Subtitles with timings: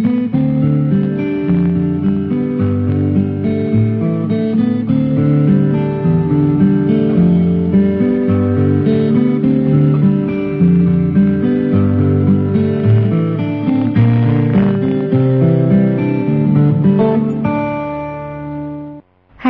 [0.00, 0.08] Hai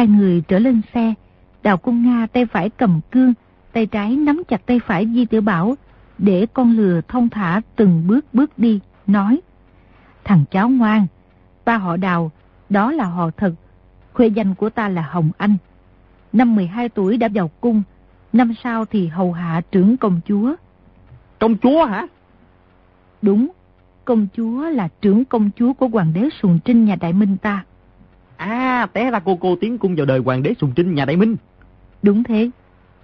[0.07, 1.15] người trở lên xe,
[1.63, 3.35] Đào Cung Nga tay phải cầm cương,
[3.73, 5.75] tay trái nắm chặt tay phải Di Tiểu Bảo,
[6.19, 9.41] để con lừa thông thả từng bước bước đi, nói
[10.31, 11.07] Thằng cháu ngoan,
[11.65, 12.31] ta họ Đào,
[12.69, 13.53] đó là họ thật,
[14.13, 15.57] khuê danh của ta là Hồng Anh.
[16.33, 17.83] Năm 12 tuổi đã vào cung,
[18.33, 20.55] năm sau thì hầu hạ trưởng công chúa.
[21.39, 22.07] Công chúa hả?
[23.23, 23.49] Đúng,
[24.05, 27.65] công chúa là trưởng công chúa của hoàng đế Sùng Trinh nhà Đại Minh ta.
[28.37, 31.17] À, té ra cô cô tiến cung vào đời hoàng đế Sùng Trinh nhà Đại
[31.17, 31.37] Minh.
[32.03, 32.51] Đúng thế,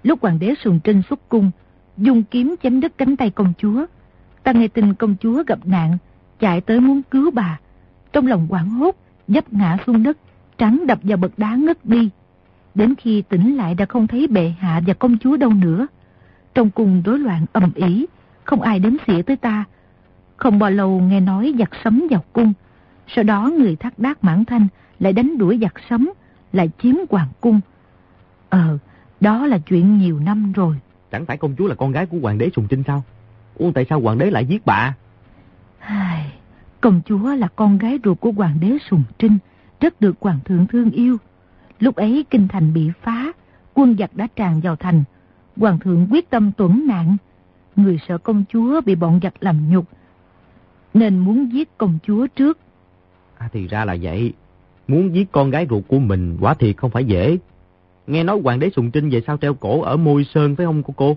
[0.03, 1.51] lúc hoàng đế Sùng Trinh xuất cung,
[1.97, 3.87] dùng kiếm chém đứt cánh tay công chúa.
[4.43, 5.99] Ta nghe tin công chúa gặp nạn,
[6.41, 7.59] chạy tới muốn cứu bà.
[8.13, 8.97] Trong lòng quảng hốt,
[9.29, 10.19] dấp ngã xuống đất,
[10.59, 12.11] trắng đập vào bậc đá ngất đi.
[12.75, 15.87] Đến khi tỉnh lại đã không thấy bệ hạ và công chúa đâu nữa.
[16.55, 18.07] Trong cung rối loạn ầm ĩ,
[18.45, 19.65] không ai đến xỉa tới ta.
[20.37, 22.53] Không bao lâu nghe nói giặc sấm vào cung.
[23.09, 26.11] Sau đó người thác đác mãn thanh lại đánh đuổi giặc sấm,
[26.53, 27.61] lại chiếm hoàng cung.
[28.49, 28.79] Ờ,
[29.21, 30.77] đó là chuyện nhiều năm rồi.
[31.13, 33.03] Chẳng phải công chúa là con gái của hoàng đế Sùng Trinh sao?
[33.55, 34.95] Ủa tại sao hoàng đế lại giết bà?
[35.87, 36.33] Ai,
[36.81, 39.39] công chúa là con gái ruột của hoàng đế Sùng Trinh,
[39.81, 41.17] rất được hoàng thượng thương yêu.
[41.79, 43.33] Lúc ấy kinh thành bị phá,
[43.75, 45.05] quân giặc đã tràn vào thành.
[45.57, 47.17] Hoàng thượng quyết tâm tuẩn nạn.
[47.77, 49.85] Người sợ công chúa bị bọn giặc làm nhục,
[50.95, 52.59] nên muốn giết công chúa trước.
[53.39, 54.33] À thì ra là vậy.
[54.89, 57.39] Muốn giết con gái ruột của mình quả thiệt không phải dễ.
[58.07, 60.83] Nghe nói hoàng đế Sùng Trinh về sao treo cổ ở môi sơn phải không
[60.83, 61.17] cô cô?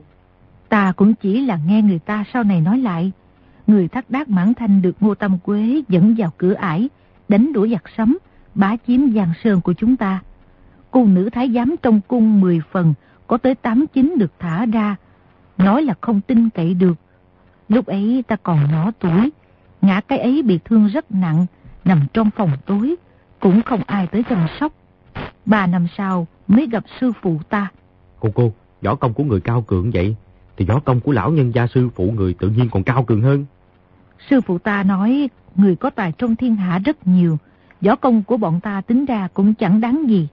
[0.69, 3.11] Ta cũng chỉ là nghe người ta sau này nói lại.
[3.69, 6.89] Người thắt đác mãn thanh được Ngô Tâm Quế dẫn vào cửa ải,
[7.27, 8.17] đánh đuổi giặc sấm,
[8.55, 10.19] bá chiếm giang sơn của chúng ta.
[10.91, 12.93] Cung nữ thái giám trong cung 10 phần,
[13.27, 14.95] có tới 8-9 được thả ra.
[15.57, 16.93] Nói là không tin cậy được.
[17.67, 19.29] Lúc ấy ta còn nhỏ tuổi,
[19.81, 21.45] ngã cái ấy bị thương rất nặng,
[21.85, 22.95] nằm trong phòng tối,
[23.39, 24.73] cũng không ai tới chăm sóc.
[25.45, 27.67] Ba năm sau mới gặp sư phụ ta.
[28.19, 30.15] Cô cô, võ công của người cao cường vậy,
[30.57, 33.21] thì võ công của lão nhân gia sư phụ người tự nhiên còn cao cường
[33.21, 33.45] hơn.
[34.29, 37.37] Sư phụ ta nói người có tài trong thiên hạ rất nhiều,
[37.81, 40.27] võ công của bọn ta tính ra cũng chẳng đáng gì.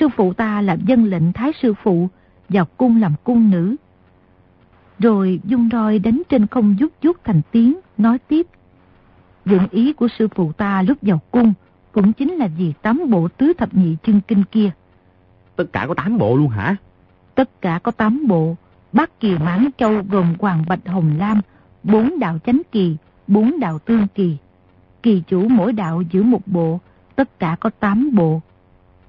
[0.00, 2.08] Sư phụ ta là dân lệnh thái sư phụ,
[2.48, 3.76] vào cung làm cung nữ.
[4.98, 8.46] Rồi dung roi đánh trên không rút rút thành tiếng, nói tiếp.
[9.44, 11.52] Dụng ý của sư phụ ta lúc vào cung
[11.92, 14.70] cũng chính là vì tám bộ tứ thập nhị chân kinh kia.
[15.56, 16.76] Tất cả có tám bộ luôn hả?
[17.34, 18.56] Tất cả có tám bộ.
[18.92, 21.40] Bát kỳ mãn châu gồm hoàng bạch hồng lam,
[21.82, 22.96] bốn đạo chánh kỳ,
[23.26, 24.36] bốn đạo tương kỳ.
[25.02, 26.80] Kỳ chủ mỗi đạo giữ một bộ,
[27.16, 28.40] tất cả có tám bộ.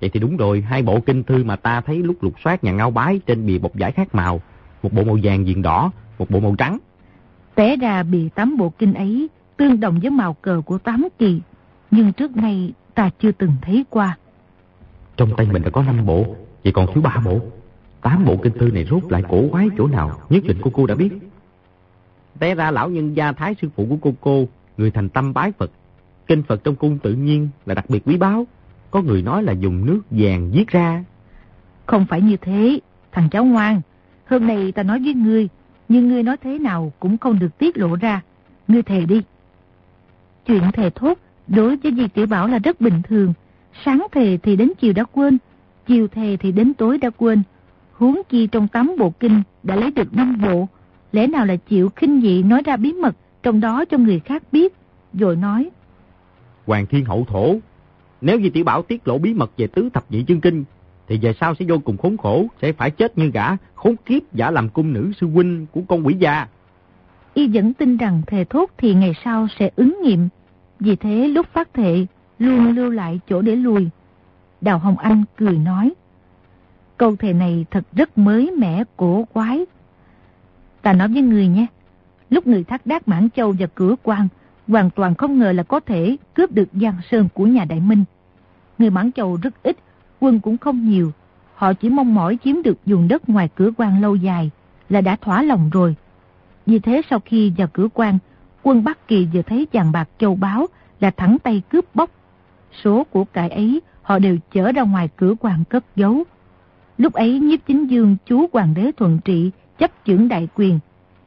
[0.01, 2.71] Vậy thì đúng rồi, hai bộ kinh thư mà ta thấy lúc lục soát nhà
[2.71, 4.41] ngao bái trên bìa bọc giải khác màu.
[4.83, 6.77] Một bộ màu vàng diện đỏ, một bộ màu trắng.
[7.55, 11.41] Té ra bìa tám bộ kinh ấy tương đồng với màu cờ của tám kỳ,
[11.91, 14.17] nhưng trước nay ta chưa từng thấy qua.
[15.17, 17.39] Trong tay mình đã có năm bộ, vậy còn thiếu ba bộ.
[18.01, 20.85] Tám bộ kinh thư này rốt lại cổ quái chỗ nào, nhất định cô cô
[20.85, 21.09] đã biết.
[22.39, 25.51] Té ra lão nhân gia thái sư phụ của cô cô, người thành tâm bái
[25.51, 25.71] Phật.
[26.27, 28.47] Kinh Phật trong cung tự nhiên là đặc biệt quý báu.
[28.91, 31.03] Có người nói là dùng nước vàng viết ra.
[31.85, 32.79] Không phải như thế,
[33.11, 33.81] thằng cháu ngoan.
[34.25, 35.49] Hôm nay ta nói với ngươi,
[35.89, 38.21] nhưng ngươi nói thế nào cũng không được tiết lộ ra.
[38.67, 39.21] Ngươi thề đi.
[40.45, 41.17] Chuyện thề thốt
[41.47, 43.33] đối với Di Tiểu Bảo là rất bình thường.
[43.85, 45.37] Sáng thề thì đến chiều đã quên,
[45.87, 47.43] chiều thề thì đến tối đã quên.
[47.93, 50.67] Huống chi trong tám bộ kinh đã lấy được năm bộ,
[51.13, 54.43] lẽ nào là chịu khinh dị nói ra bí mật trong đó cho người khác
[54.51, 54.73] biết,
[55.13, 55.69] rồi nói.
[56.65, 57.55] Hoàng Thiên Hậu Thổ,
[58.21, 60.63] nếu Di Tiểu Bảo tiết lộ bí mật về tứ thập nhị chương kinh,
[61.07, 64.33] thì về sau sẽ vô cùng khốn khổ, sẽ phải chết như gã khốn kiếp
[64.33, 66.47] giả làm cung nữ sư huynh của con quỷ gia.
[67.33, 70.29] Y vẫn tin rằng thề thốt thì ngày sau sẽ ứng nghiệm,
[70.79, 72.05] vì thế lúc phát thệ
[72.39, 73.89] luôn lưu lại chỗ để lùi.
[74.61, 75.93] Đào Hồng Anh cười nói.
[76.97, 79.65] Câu thề này thật rất mới mẻ cổ quái.
[80.83, 81.65] Ta nói với người nhé.
[82.29, 84.27] Lúc người thác đác Mãn Châu và cửa quan
[84.67, 88.03] hoàn toàn không ngờ là có thể cướp được Giang Sơn của nhà Đại Minh.
[88.77, 89.77] Người Mãn Châu rất ít,
[90.19, 91.11] quân cũng không nhiều.
[91.55, 94.51] Họ chỉ mong mỏi chiếm được vùng đất ngoài cửa quan lâu dài
[94.89, 95.95] là đã thỏa lòng rồi.
[96.65, 98.17] Vì thế sau khi vào cửa quan,
[98.63, 100.67] quân Bắc Kỳ vừa thấy chàng bạc châu báo
[100.99, 102.09] là thẳng tay cướp bóc.
[102.83, 106.23] Số của cải ấy họ đều chở ra ngoài cửa quan cất giấu.
[106.97, 109.51] Lúc ấy nhiếp chính dương chú hoàng đế thuận trị
[109.83, 110.79] chấp chưởng đại quyền,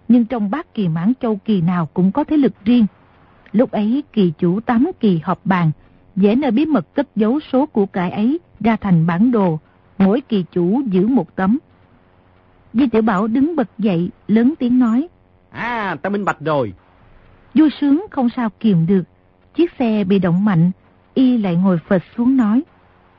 [0.09, 2.87] nhưng trong bát kỳ mãn châu kỳ nào cũng có thế lực riêng.
[3.53, 5.71] Lúc ấy kỳ chủ tám kỳ họp bàn,
[6.17, 9.59] dễ nơi bí mật cất giấu số của cải ấy ra thành bản đồ,
[9.99, 11.59] mỗi kỳ chủ giữ một tấm.
[12.73, 15.09] Di tiểu Bảo đứng bật dậy, lớn tiếng nói.
[15.51, 16.73] À, ta minh bạch rồi.
[17.55, 19.03] Vui sướng không sao kiềm được.
[19.55, 20.71] Chiếc xe bị động mạnh,
[21.15, 22.63] y lại ngồi phật xuống nói.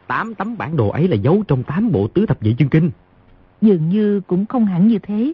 [0.07, 2.91] Tám tấm bản đồ ấy là giấu trong tám bộ tứ thập nhị chương kinh.
[3.61, 5.33] Dường như cũng không hẳn như thế.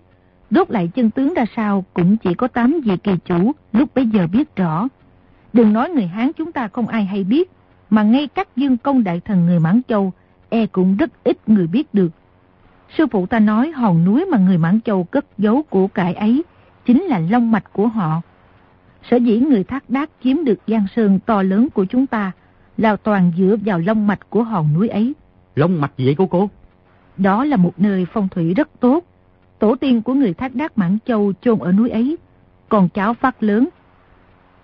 [0.51, 4.07] Rốt lại chân tướng ra sao cũng chỉ có tám vị kỳ chủ lúc bấy
[4.07, 4.87] giờ biết rõ.
[5.53, 7.51] Đừng nói người Hán chúng ta không ai hay biết,
[7.89, 10.13] mà ngay các dương công đại thần người Mãn Châu
[10.49, 12.11] e cũng rất ít người biết được.
[12.97, 16.43] Sư phụ ta nói hòn núi mà người Mãn Châu cất giấu của cải ấy
[16.85, 18.21] chính là long mạch của họ.
[19.09, 22.31] Sở dĩ người thác đác chiếm được giang sơn to lớn của chúng ta
[22.77, 25.13] là toàn dựa vào long mạch của hòn núi ấy.
[25.55, 26.49] Long mạch gì vậy cô cô?
[27.18, 29.04] Đó là một nơi phong thủy rất tốt.
[29.60, 32.18] Tổ tiên của người thác đác Mãn Châu chôn ở núi ấy,
[32.69, 33.69] còn cháu phát lớn.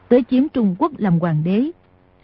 [0.09, 1.71] Tới chiếm Trung Quốc làm hoàng đế.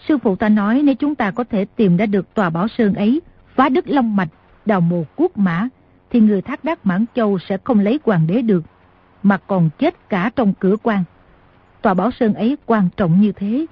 [0.07, 2.93] Sư phụ ta nói nếu chúng ta có thể tìm ra được tòa bảo sơn
[2.93, 3.21] ấy,
[3.55, 4.29] phá đứt long mạch,
[4.65, 5.67] đào mồ quốc mã,
[6.09, 8.63] thì người thác đác Mãn Châu sẽ không lấy hoàng đế được,
[9.23, 11.03] mà còn chết cả trong cửa quan.
[11.81, 13.65] Tòa bảo sơn ấy quan trọng như thế.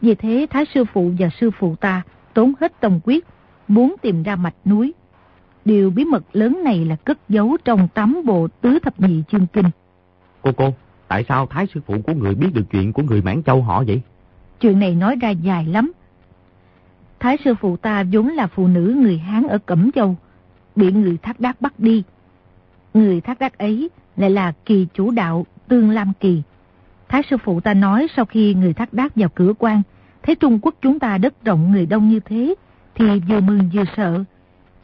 [0.00, 2.02] Vì thế Thái sư phụ và sư phụ ta
[2.34, 3.26] tốn hết tâm quyết,
[3.68, 4.94] muốn tìm ra mạch núi.
[5.64, 9.46] Điều bí mật lớn này là cất giấu trong tám bộ tứ thập nhị chương
[9.46, 9.70] kinh.
[10.42, 10.74] Cô cô,
[11.08, 13.84] tại sao Thái sư phụ của người biết được chuyện của người Mãn Châu họ
[13.86, 14.00] vậy?
[14.60, 15.92] Chuyện này nói ra dài lắm.
[17.20, 20.16] Thái sư phụ ta vốn là phụ nữ người Hán ở Cẩm Châu,
[20.76, 22.02] bị người thác đác bắt đi.
[22.94, 26.42] Người thác đác ấy lại là kỳ chủ đạo Tương Lam Kỳ.
[27.08, 29.82] Thái sư phụ ta nói sau khi người thác đác vào cửa quan,
[30.22, 32.54] thấy Trung Quốc chúng ta đất rộng người đông như thế,
[32.94, 34.24] thì vừa mừng vừa sợ.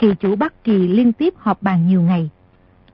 [0.01, 2.31] Kỳ chủ Bắc Kỳ liên tiếp họp bàn nhiều ngày.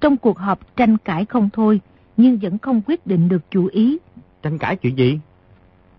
[0.00, 1.80] Trong cuộc họp tranh cãi không thôi,
[2.16, 3.98] nhưng vẫn không quyết định được chủ ý.
[4.42, 5.18] Tranh cãi chuyện gì?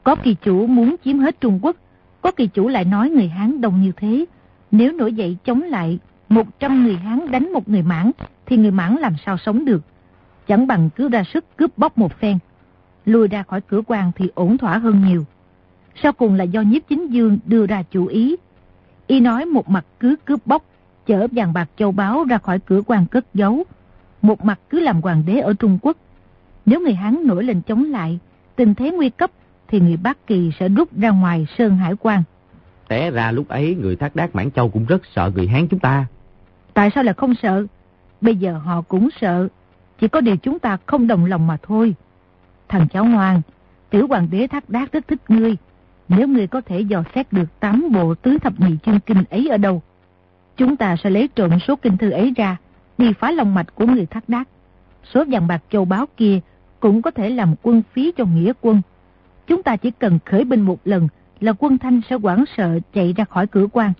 [0.04, 1.76] Có kỳ chủ muốn chiếm hết Trung Quốc,
[2.22, 4.26] có kỳ chủ lại nói người Hán đông như thế.
[4.72, 6.00] Nếu nổi dậy chống lại
[6.30, 8.12] 100 người Hán đánh một người Mãn,
[8.46, 9.82] thì người Mãn làm sao sống được.
[10.48, 12.38] Chẳng bằng cứ ra sức cướp bóc một phen.
[13.06, 15.26] Lùi ra khỏi cửa quan thì ổn thỏa hơn nhiều.
[16.04, 18.36] Sau cùng là do nhiếp chính dương đưa ra chủ ý.
[19.08, 20.64] Y nói một mặt cứ cướp bóc,
[21.08, 23.64] chở vàng bạc châu báu ra khỏi cửa quan cất giấu.
[24.22, 25.98] Một mặt cứ làm hoàng đế ở Trung Quốc.
[26.66, 28.20] Nếu người Hán nổi lên chống lại,
[28.56, 29.32] tình thế nguy cấp,
[29.68, 32.24] thì người Bắc Kỳ sẽ rút ra ngoài Sơn Hải quan.
[32.88, 35.80] Té ra lúc ấy người Thác Đác Mãn Châu cũng rất sợ người Hán chúng
[35.80, 36.06] ta.
[36.74, 37.66] Tại sao lại không sợ?
[38.22, 39.48] Bây giờ họ cũng sợ.
[40.00, 41.96] Chỉ có điều chúng ta không đồng lòng mà thôi.
[42.70, 43.42] Thằng cháu ngoan,
[43.90, 45.56] tiểu hoàng đế Thác Đác rất thích ngươi.
[46.10, 49.48] Nếu ngươi có thể dò xét được tám bộ tứ thập nhị chương kinh ấy
[49.52, 49.82] ở đâu,
[50.58, 52.58] chúng ta sẽ lấy trộm số kinh thư ấy ra,
[52.98, 54.48] đi phá lòng mạch của người Thác Đác.
[55.14, 56.40] Số vàng bạc châu báu kia
[56.80, 58.82] cũng có thể làm quân phí cho nghĩa quân.
[59.48, 61.08] Chúng ta chỉ cần khởi binh một lần
[61.40, 63.94] là quân thanh sẽ quảng sợ chạy ra khỏi cửa quan.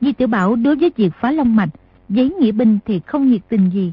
[0.00, 1.68] Di tiểu Bảo đối với việc phá long mạch,
[2.08, 3.92] giấy nghĩa binh thì không nhiệt tình gì.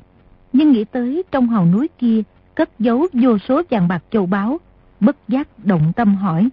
[0.54, 2.22] Nhưng nghĩ tới trong hòn núi kia
[2.56, 4.58] cất giấu vô số vàng bạc châu báu,
[5.00, 6.50] bất giác động tâm hỏi.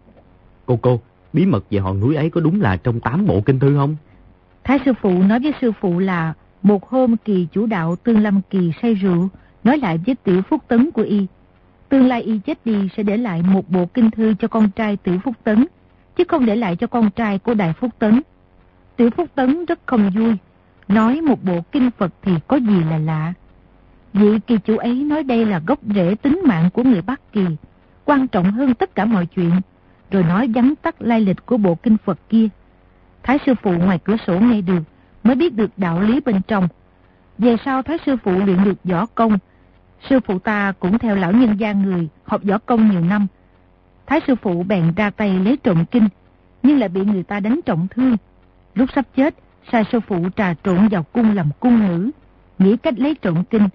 [0.67, 1.01] Cô cô,
[1.33, 3.97] bí mật về hòn núi ấy có đúng là trong tám bộ kinh thư không?
[4.69, 8.41] Thái sư phụ nói với sư phụ là một hôm kỳ chủ đạo Tương Lâm
[8.51, 9.29] Kỳ say rượu,
[9.65, 11.27] nói lại với tiểu phúc tấn của y.
[11.89, 14.97] Tương lai y chết đi sẽ để lại một bộ kinh thư cho con trai
[14.97, 15.67] tiểu phúc tấn,
[16.17, 18.23] chứ không để lại cho con trai của đại phúc tấn.
[18.97, 20.37] Tiểu phúc tấn rất không vui,
[20.89, 23.33] nói một bộ kinh Phật thì có gì là lạ.
[24.13, 27.47] Vị kỳ chủ ấy nói đây là gốc rễ tính mạng của người Bắc Kỳ,
[28.05, 29.53] quan trọng hơn tất cả mọi chuyện,
[30.11, 32.49] rồi nói vắn tắt lai lịch của bộ kinh Phật kia.
[33.29, 34.83] Thái sư phụ ngoài cửa sổ nghe được,
[35.25, 36.69] mới biết được đạo lý bên trong.
[37.39, 39.39] Về sau Thái sư phụ luyện được võ công,
[40.09, 43.27] sư phụ ta cũng theo lão nhân gia người học võ công nhiều năm.
[44.07, 46.09] Thái sư phụ bèn ra tay lấy trộm kinh,
[46.63, 48.17] nhưng lại bị người ta đánh trọng thương.
[48.75, 49.35] Lúc sắp chết,
[49.73, 52.11] sai sư phụ trà trộn vào cung làm cung nữ,
[52.59, 53.69] nghĩ cách lấy trộm kinh.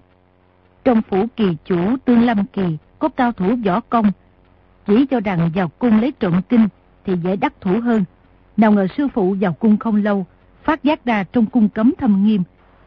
[0.84, 4.12] Trong phủ kỳ chủ Tương Lâm Kỳ có cao thủ võ công,
[4.86, 6.68] chỉ cho rằng vào cung lấy trộm kinh
[7.04, 8.04] thì dễ đắc thủ hơn.
[8.56, 10.26] Nào ngờ sư phụ vào cung không lâu,
[10.64, 12.42] phát giác ra trong cung cấm thâm nghiêm,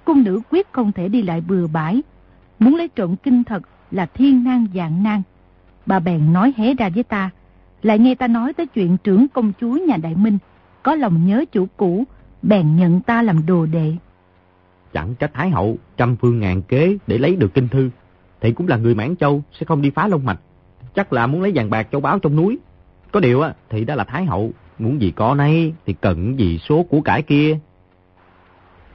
[0.06, 2.02] cung nữ quyết không thể đi lại bừa bãi.
[2.60, 5.22] Muốn lấy trộm kinh thật là thiên nan dạng nan.
[5.86, 7.30] Bà bèn nói hé ra với ta,
[7.82, 10.38] lại nghe ta nói tới chuyện trưởng công chúa nhà Đại Minh,
[10.84, 12.04] có lòng nhớ chủ cũ,
[12.42, 13.94] bèn nhận ta làm đồ đệ.
[14.94, 17.90] Chẳng trách Thái Hậu trăm phương ngàn kế để lấy được kinh thư,
[18.42, 20.40] thì cũng là người Mãn Châu sẽ không đi phá lông mạch.
[20.96, 22.58] Chắc là muốn lấy vàng bạc châu báu trong núi.
[23.12, 26.58] Có điều á, thì đã là Thái Hậu, muốn gì có nay thì cần gì
[26.58, 27.58] số của cải kia.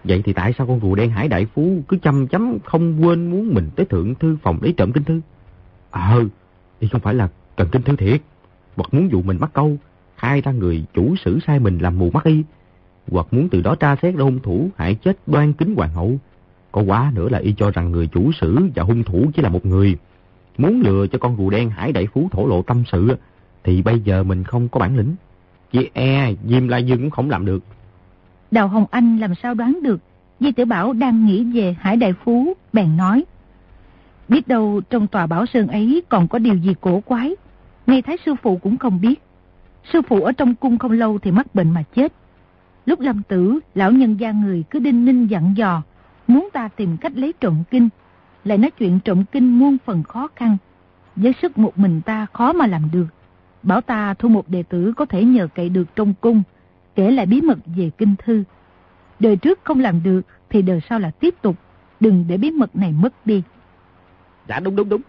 [0.05, 3.31] Vậy thì tại sao con rùa đen hải đại phú cứ chăm chấm không quên
[3.31, 5.21] muốn mình tới thượng thư phòng lấy trộm kinh thư?
[5.91, 6.25] Ờ,
[6.81, 8.21] thì không phải là cần kinh thư thiệt.
[8.77, 9.77] hoặc muốn dụ mình mắc câu,
[10.17, 12.43] khai ra người chủ sử sai mình làm mù mắt y,
[13.11, 16.19] hoặc muốn từ đó tra xét ra hung thủ hại chết đoan kính hoàng hậu.
[16.73, 19.49] Có quá nữa là y cho rằng người chủ sử và hung thủ chỉ là
[19.49, 19.97] một người.
[20.59, 23.17] Muốn lừa cho con rùa đen hải đại phú thổ lộ tâm sự
[23.65, 25.15] thì bây giờ mình không có bản lĩnh.
[25.73, 27.64] Chị e, Diêm La Dương cũng không làm được.
[28.50, 30.00] Đào Hồng Anh làm sao đoán được
[30.41, 33.25] Di Tử Bảo đang nghĩ về Hải Đại Phú, bèn nói.
[34.29, 37.35] Biết đâu trong tòa Bảo Sơn ấy còn có điều gì cổ quái,
[37.87, 39.23] ngay Thái Sư Phụ cũng không biết.
[39.93, 42.12] Sư Phụ ở trong cung không lâu thì mắc bệnh mà chết.
[42.87, 45.83] Lúc lâm tử, lão nhân gia người cứ đinh ninh dặn dò,
[46.26, 47.88] muốn ta tìm cách lấy trộm kinh,
[48.45, 50.57] lại nói chuyện trộm kinh muôn phần khó khăn.
[51.17, 53.07] Với sức một mình ta khó mà làm được.
[53.62, 56.42] Bảo ta thu một đệ tử có thể nhờ cậy được trong cung,
[56.95, 58.45] kể lại bí mật về kinh thư.
[59.21, 61.57] Đời trước không làm được thì đời sau là tiếp tục,
[62.00, 63.42] đừng để bí mật này mất đi.
[64.49, 65.02] Dạ đúng đúng đúng.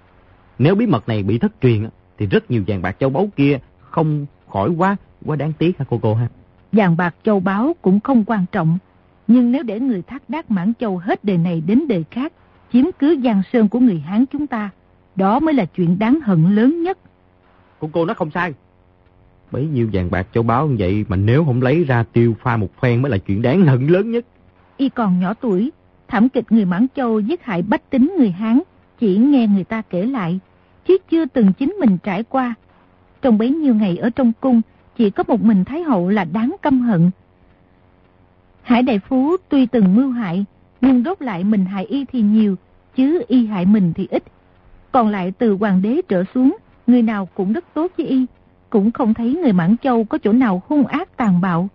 [0.60, 3.60] Nếu bí mật này bị thất truyền thì rất nhiều vàng bạc châu báu kia
[3.80, 4.96] không khỏi quá,
[5.26, 6.28] quá đáng tiếc hả cô cô ha.
[6.72, 8.78] Vàng bạc châu báu cũng không quan trọng,
[9.28, 12.34] nhưng nếu để người thác đác mãn châu hết đời này đến đời khác,
[12.74, 14.70] chiếm cứ giang sơn của người Hán chúng ta,
[15.16, 16.98] đó mới là chuyện đáng hận lớn nhất
[17.84, 18.54] của cô nó không sai.
[19.52, 22.58] Bấy nhiêu vàng bạc châu báu như vậy mà nếu không lấy ra tiêu pha
[22.58, 24.26] một phen mới là chuyện đáng hận lớn nhất.
[24.78, 25.72] Y còn nhỏ tuổi,
[26.08, 28.60] thảm kịch người Mãn Châu giết hại bách tính người Hán,
[29.00, 30.40] chỉ nghe người ta kể lại,
[30.86, 32.54] chứ chưa từng chính mình trải qua.
[33.22, 34.62] Trong bấy nhiêu ngày ở trong cung,
[34.98, 37.12] chỉ có một mình Thái Hậu là đáng căm hận.
[38.62, 40.46] Hải Đại Phú tuy từng mưu hại,
[40.82, 42.56] nhưng đốt lại mình hại y thì nhiều,
[42.96, 44.24] chứ y hại mình thì ít.
[44.92, 48.26] Còn lại từ hoàng đế trở xuống, người nào cũng rất tốt với y,
[48.70, 51.70] cũng không thấy người Mãn Châu có chỗ nào hung ác tàn bạo.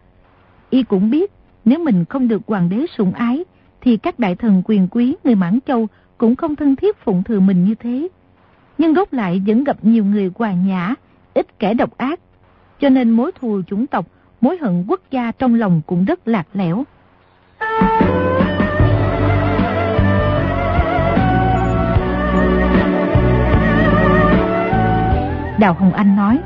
[0.71, 1.33] Y cũng biết,
[1.65, 3.45] nếu mình không được hoàng đế sủng ái,
[3.81, 5.89] thì các đại thần quyền quý người Mãn Châu
[6.19, 8.09] cũng không thân thiết phụng thừa mình như thế.
[8.79, 10.95] Nhưng gốc lại vẫn gặp nhiều người hòa nhã,
[11.35, 12.21] ít kẻ độc ác.
[12.81, 14.07] Cho nên mối thù chủng tộc,
[14.41, 16.85] mối hận quốc gia trong lòng cũng rất lạc lẽo.
[25.59, 26.39] Đào Hồng Anh nói,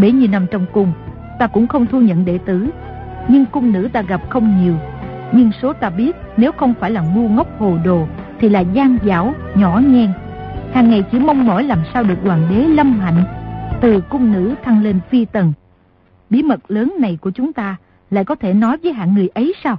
[0.00, 0.92] bể nhiêu nằm trong cung,
[1.38, 2.68] ta cũng không thu nhận đệ tử,
[3.28, 4.74] nhưng cung nữ ta gặp không nhiều.
[5.32, 8.06] Nhưng số ta biết nếu không phải là ngu ngốc hồ đồ
[8.38, 10.12] thì là gian dảo, nhỏ nhen.
[10.72, 13.24] Hàng ngày chỉ mong mỏi làm sao được hoàng đế lâm hạnh,
[13.80, 15.52] từ cung nữ thăng lên phi tần.
[16.30, 17.76] Bí mật lớn này của chúng ta
[18.10, 19.78] lại có thể nói với hạng người ấy sao?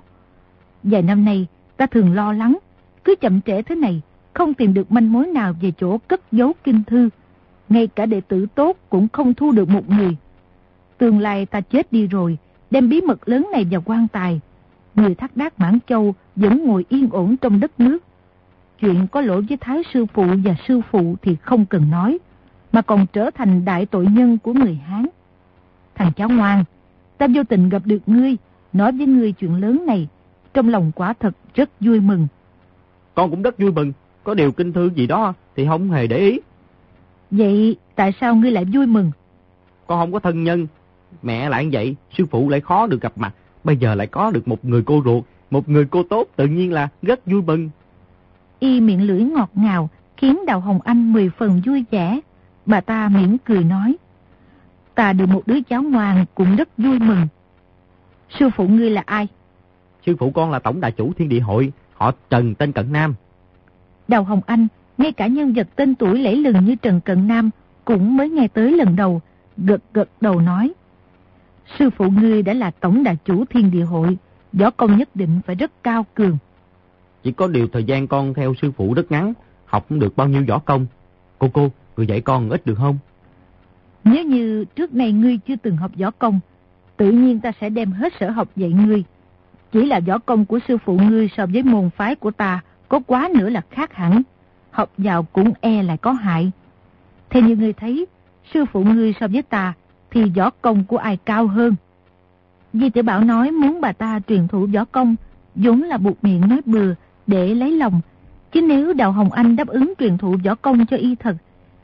[0.84, 1.48] Vài năm nay
[1.78, 2.58] ta thường lo lắng,
[3.04, 4.02] cứ chậm trễ thế này,
[4.34, 7.10] không tìm được manh mối nào về chỗ cất giấu kinh thư.
[7.70, 10.16] Ngay cả đệ tử tốt cũng không thu được một người.
[10.98, 12.38] Tương lai ta chết đi rồi,
[12.72, 14.40] đem bí mật lớn này vào quan tài.
[14.96, 18.00] Người thác đác Mãn Châu vẫn ngồi yên ổn trong đất nước.
[18.80, 22.18] Chuyện có lỗi với Thái Sư Phụ và Sư Phụ thì không cần nói,
[22.72, 25.06] mà còn trở thành đại tội nhân của người Hán.
[25.96, 26.64] Thằng cháu ngoan,
[27.18, 28.38] ta vô tình gặp được ngươi,
[28.74, 30.08] nói với ngươi chuyện lớn này,
[30.54, 32.28] trong lòng quả thật rất vui mừng.
[33.16, 36.18] Con cũng rất vui mừng, có điều kinh thư gì đó thì không hề để
[36.18, 36.40] ý.
[37.32, 39.12] Vậy tại sao ngươi lại vui mừng?
[39.88, 40.68] Con không có thân nhân,
[41.22, 43.34] Mẹ lại như vậy, sư phụ lại khó được gặp mặt.
[43.64, 46.74] Bây giờ lại có được một người cô ruột, một người cô tốt tự nhiên
[46.74, 47.70] là rất vui mừng.
[48.60, 52.20] Y miệng lưỡi ngọt ngào, khiến Đào Hồng Anh mười phần vui vẻ.
[52.66, 53.96] Bà ta mỉm cười nói.
[54.96, 57.28] Ta được một đứa cháu ngoan cũng rất vui mừng.
[58.40, 59.28] Sư phụ ngươi là ai?
[60.06, 63.16] Sư phụ con là tổng đại chủ thiên địa hội, họ Trần tên Cận Nam.
[64.08, 64.68] Đào Hồng Anh,
[65.00, 67.50] ngay cả nhân vật tên tuổi lẫy lừng như Trần Cận Nam
[67.86, 69.22] cũng mới nghe tới lần đầu,
[69.58, 70.72] gật gật đầu nói.
[71.80, 74.18] Sư phụ ngươi đã là tổng đại chủ thiên địa hội,
[74.54, 76.38] võ công nhất định phải rất cao cường.
[77.24, 79.34] Chỉ có điều thời gian con theo sư phụ rất ngắn,
[79.66, 80.86] học được bao nhiêu võ công.
[81.40, 82.98] Cô cô, người dạy con ít được không?
[84.04, 86.40] Nếu như trước nay ngươi chưa từng học võ công,
[86.98, 89.04] tự nhiên ta sẽ đem hết sở học dạy ngươi.
[89.72, 93.00] Chỉ là võ công của sư phụ ngươi so với môn phái của ta có
[93.08, 94.22] quá nữa là khác hẳn.
[94.72, 96.52] Học vào cũng e lại có hại.
[97.30, 98.06] Thế như ngươi thấy,
[98.54, 99.74] sư phụ ngươi so với ta
[100.12, 101.76] thì võ công của ai cao hơn.
[102.74, 105.16] Di tiểu Bảo nói muốn bà ta truyền thụ võ công,
[105.56, 106.94] vốn là buộc miệng nói bừa
[107.28, 108.02] để lấy lòng.
[108.52, 111.36] Chứ nếu Đào Hồng Anh đáp ứng truyền thụ võ công cho y thật,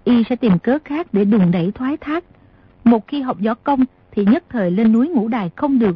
[0.04, 2.24] y sẽ tìm cớ khác để đùng đẩy thoái thác.
[2.84, 5.96] Một khi học võ công thì nhất thời lên núi ngũ đài không được.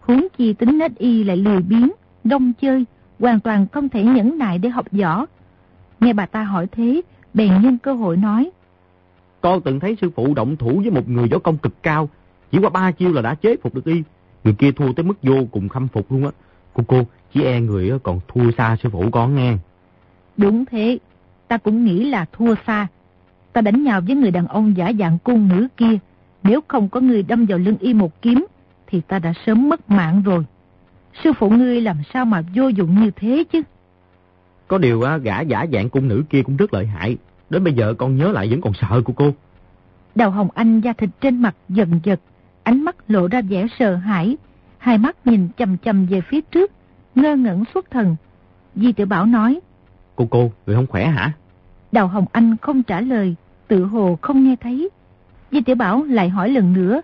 [0.00, 1.90] Huống chi tính nết y lại lười biếng,
[2.24, 2.84] đông chơi,
[3.18, 5.26] hoàn toàn không thể nhẫn nại để học võ.
[6.00, 7.00] Nghe bà ta hỏi thế,
[7.34, 8.50] bèn nhân cơ hội nói.
[9.40, 12.08] Con từng thấy sư phụ động thủ với một người võ công cực cao.
[12.52, 14.02] Chỉ qua ba chiêu là đã chế phục được y.
[14.44, 16.30] Người kia thua tới mức vô cùng khâm phục luôn á.
[16.72, 19.54] Cô cô, chỉ e người còn thua xa sư phụ con nghe.
[20.36, 20.98] Đúng thế,
[21.48, 22.86] ta cũng nghĩ là thua xa.
[23.52, 25.98] Ta đánh nhau với người đàn ông giả dạng cung nữ kia.
[26.42, 28.46] Nếu không có người đâm vào lưng y một kiếm,
[28.86, 30.44] thì ta đã sớm mất mạng rồi.
[31.24, 33.62] Sư phụ ngươi làm sao mà vô dụng như thế chứ?
[34.70, 37.16] Có điều gã giả dạng cung nữ kia cũng rất lợi hại.
[37.50, 39.30] Đến bây giờ con nhớ lại vẫn còn sợ của cô.
[40.14, 42.20] Đào Hồng Anh da thịt trên mặt dần giật,
[42.62, 44.36] ánh mắt lộ ra vẻ sợ hãi,
[44.78, 46.72] hai mắt nhìn chầm chầm về phía trước,
[47.14, 48.16] ngơ ngẩn xuất thần.
[48.74, 49.60] Di tiểu Bảo nói,
[50.16, 51.32] Cô cô, người không khỏe hả?
[51.92, 53.34] Đào Hồng Anh không trả lời,
[53.68, 54.88] tự hồ không nghe thấy.
[55.52, 57.00] Di tiểu Bảo lại hỏi lần nữa,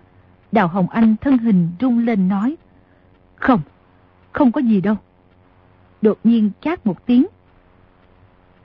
[0.51, 2.55] Đào Hồng Anh thân hình rung lên nói,
[3.35, 3.61] Không,
[4.31, 4.95] không có gì đâu.
[6.01, 7.25] Đột nhiên chát một tiếng.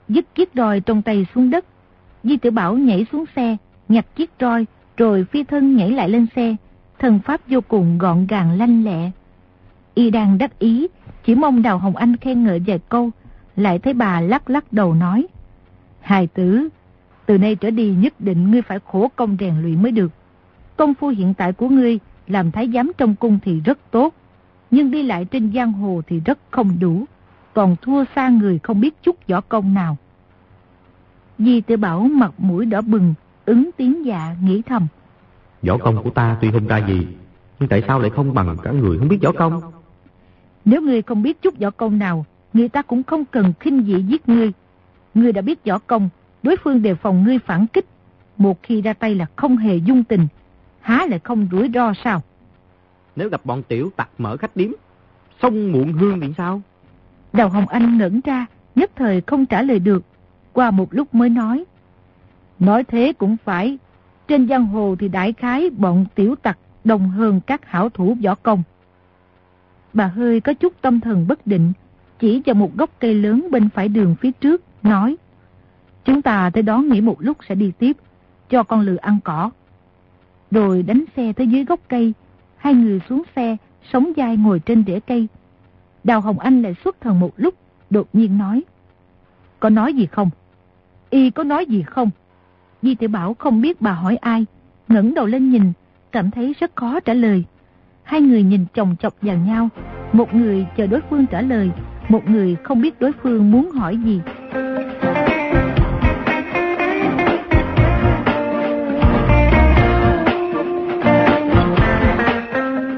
[0.09, 1.65] Dứt chiếc roi trong tay xuống đất,
[2.23, 3.57] Di tiểu Bảo nhảy xuống xe,
[3.89, 4.65] nhặt chiếc roi,
[4.97, 6.55] rồi phi thân nhảy lại lên xe,
[6.99, 9.11] thần pháp vô cùng gọn gàng lanh lẹ.
[9.93, 10.87] Y đang đắc ý,
[11.25, 13.11] chỉ mong Đào Hồng Anh khen ngợi vài câu,
[13.55, 15.27] lại thấy bà lắc lắc đầu nói.
[16.01, 16.69] Hài tử,
[17.25, 20.11] từ nay trở đi nhất định ngươi phải khổ công rèn luyện mới được.
[20.77, 24.13] Công phu hiện tại của ngươi làm thái giám trong cung thì rất tốt,
[24.71, 27.05] nhưng đi lại trên giang hồ thì rất không đủ,
[27.53, 29.97] còn thua xa người không biết chút võ công nào.
[31.39, 33.13] Di tử bảo mặt mũi đỏ bừng,
[33.45, 34.87] ứng tiếng dạ nghĩ thầm.
[35.61, 37.07] Võ công của ta tuy không ra gì,
[37.59, 39.61] nhưng tại sao lại không bằng cả người không biết võ công?
[40.65, 44.03] Nếu ngươi không biết chút võ công nào, người ta cũng không cần khinh dị
[44.03, 44.51] giết ngươi.
[45.13, 46.09] Ngươi đã biết võ công,
[46.43, 47.85] đối phương đề phòng ngươi phản kích.
[48.37, 50.27] Một khi ra tay là không hề dung tình,
[50.79, 52.21] há lại không rủi ro sao?
[53.15, 54.71] Nếu gặp bọn tiểu tặc mở khách điếm,
[55.41, 56.61] xong muộn hương thì sao?
[57.33, 60.03] Đầu Hồng Anh ngẩn ra, nhất thời không trả lời được.
[60.53, 61.65] Qua một lúc mới nói.
[62.59, 63.77] Nói thế cũng phải,
[64.27, 68.35] trên giang hồ thì đại khái bọn tiểu tặc đồng hơn các hảo thủ võ
[68.35, 68.63] công.
[69.93, 71.73] Bà hơi có chút tâm thần bất định,
[72.19, 75.17] chỉ vào một gốc cây lớn bên phải đường phía trước, nói
[76.05, 77.97] Chúng ta tới đó nghỉ một lúc sẽ đi tiếp,
[78.49, 79.51] cho con lừa ăn cỏ.
[80.51, 82.13] Rồi đánh xe tới dưới gốc cây,
[82.57, 83.57] hai người xuống xe,
[83.93, 85.27] sống dai ngồi trên rễ cây.
[86.03, 87.53] Đào Hồng Anh lại xuất thần một lúc,
[87.89, 88.63] đột nhiên nói
[89.59, 90.29] Có nói gì không?
[91.09, 92.09] Y có nói gì không?
[92.81, 94.45] Di tiểu Bảo không biết bà hỏi ai,
[94.87, 95.73] ngẩng đầu lên nhìn,
[96.11, 97.43] cảm thấy rất khó trả lời.
[98.03, 99.69] Hai người nhìn chồng chọc vào nhau,
[100.11, 101.71] một người chờ đối phương trả lời,
[102.09, 104.21] một người không biết đối phương muốn hỏi gì.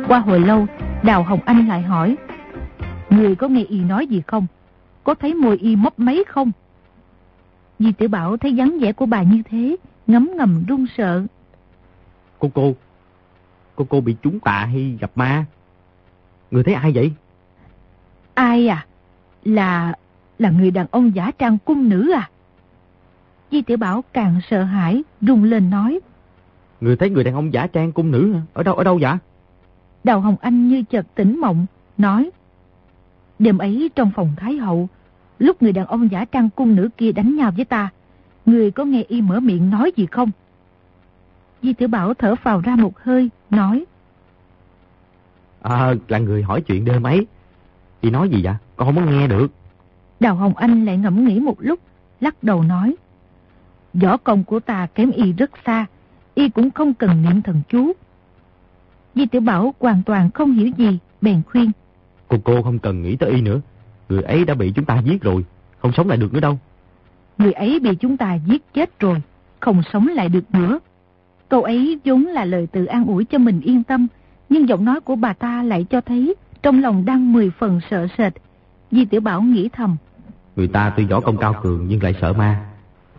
[0.07, 0.67] Qua hồi lâu,
[1.03, 2.15] Đào Hồng Anh lại hỏi,
[3.09, 4.47] Người có nghe y nói gì không?
[5.03, 6.51] Có thấy môi y mấp mấy không?
[7.79, 9.75] Di tử Bảo thấy dáng vẻ của bà như thế,
[10.07, 11.25] ngấm ngầm run sợ.
[12.39, 12.75] Cô cô,
[13.75, 15.45] cô cô bị chúng tà hay gặp ma?
[16.51, 17.11] Người thấy ai vậy?
[18.33, 18.85] Ai à?
[19.43, 19.93] Là...
[20.39, 22.29] là người đàn ông giả trang cung nữ à?
[23.51, 25.99] Di tiểu Bảo càng sợ hãi, rung lên nói.
[26.81, 29.13] Người thấy người đàn ông giả trang cung nữ Ở đâu, ở đâu vậy?
[30.03, 31.65] Đào Hồng Anh như chợt tỉnh mộng,
[31.97, 32.29] nói.
[33.39, 34.89] Đêm ấy trong phòng Thái Hậu,
[35.39, 37.89] lúc người đàn ông giả trang cung nữ kia đánh nhau với ta,
[38.45, 40.31] người có nghe y mở miệng nói gì không?
[41.61, 43.85] Di tiểu Bảo thở vào ra một hơi, nói.
[45.61, 47.27] À, là người hỏi chuyện đêm ấy.
[48.01, 48.53] Y nói gì vậy?
[48.75, 49.47] Con không có nghe được.
[50.19, 51.79] Đào Hồng Anh lại ngẫm nghĩ một lúc,
[52.19, 52.95] lắc đầu nói.
[53.93, 55.85] Võ công của ta kém y rất xa,
[56.35, 57.91] y cũng không cần niệm thần chú.
[59.15, 61.71] Di tiểu Bảo hoàn toàn không hiểu gì, bèn khuyên.
[62.27, 63.61] Cô cô không cần nghĩ tới y nữa.
[64.09, 65.45] Người ấy đã bị chúng ta giết rồi,
[65.79, 66.59] không sống lại được nữa đâu.
[67.38, 69.21] Người ấy bị chúng ta giết chết rồi,
[69.59, 70.79] không sống lại được nữa.
[71.49, 74.07] Câu ấy vốn là lời tự an ủi cho mình yên tâm,
[74.49, 78.07] nhưng giọng nói của bà ta lại cho thấy trong lòng đang mười phần sợ
[78.17, 78.33] sệt.
[78.91, 79.97] Di tiểu Bảo nghĩ thầm.
[80.55, 82.65] Người ta tuy võ công cao cường nhưng lại sợ ma.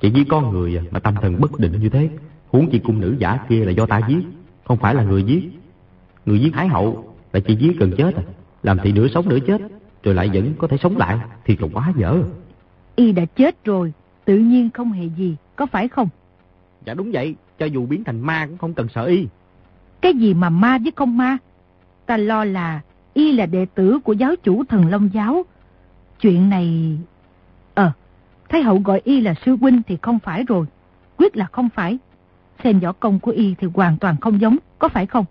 [0.01, 2.09] Chỉ với con người mà tâm thần bất định như thế.
[2.49, 4.27] Huống chi cung nữ giả kia là do ta giết,
[4.65, 5.43] không phải là người giết.
[6.27, 8.23] Người giết Thái Hậu là chỉ giết cần chết à.
[8.67, 9.61] Làm thì nửa sống nửa chết,
[10.03, 12.23] rồi lại vẫn có thể sống lại, thì còn quá dở.
[12.97, 13.93] Y đã chết rồi,
[14.25, 16.09] tự nhiên không hề gì, có phải không?
[16.87, 19.27] Dạ đúng vậy, cho dù biến thành ma cũng không cần sợ y.
[20.01, 21.39] Cái gì mà ma với không ma?
[22.07, 22.81] Ta lo là
[23.15, 25.43] y là đệ tử của giáo chủ thần Long Giáo.
[26.21, 26.99] Chuyện này...
[27.75, 27.93] Ờ,
[28.49, 30.67] Thái hậu gọi y là sư huynh thì không phải rồi.
[31.17, 31.99] Quyết là không phải.
[32.65, 35.25] Xem võ công của y thì hoàn toàn không giống, có phải không?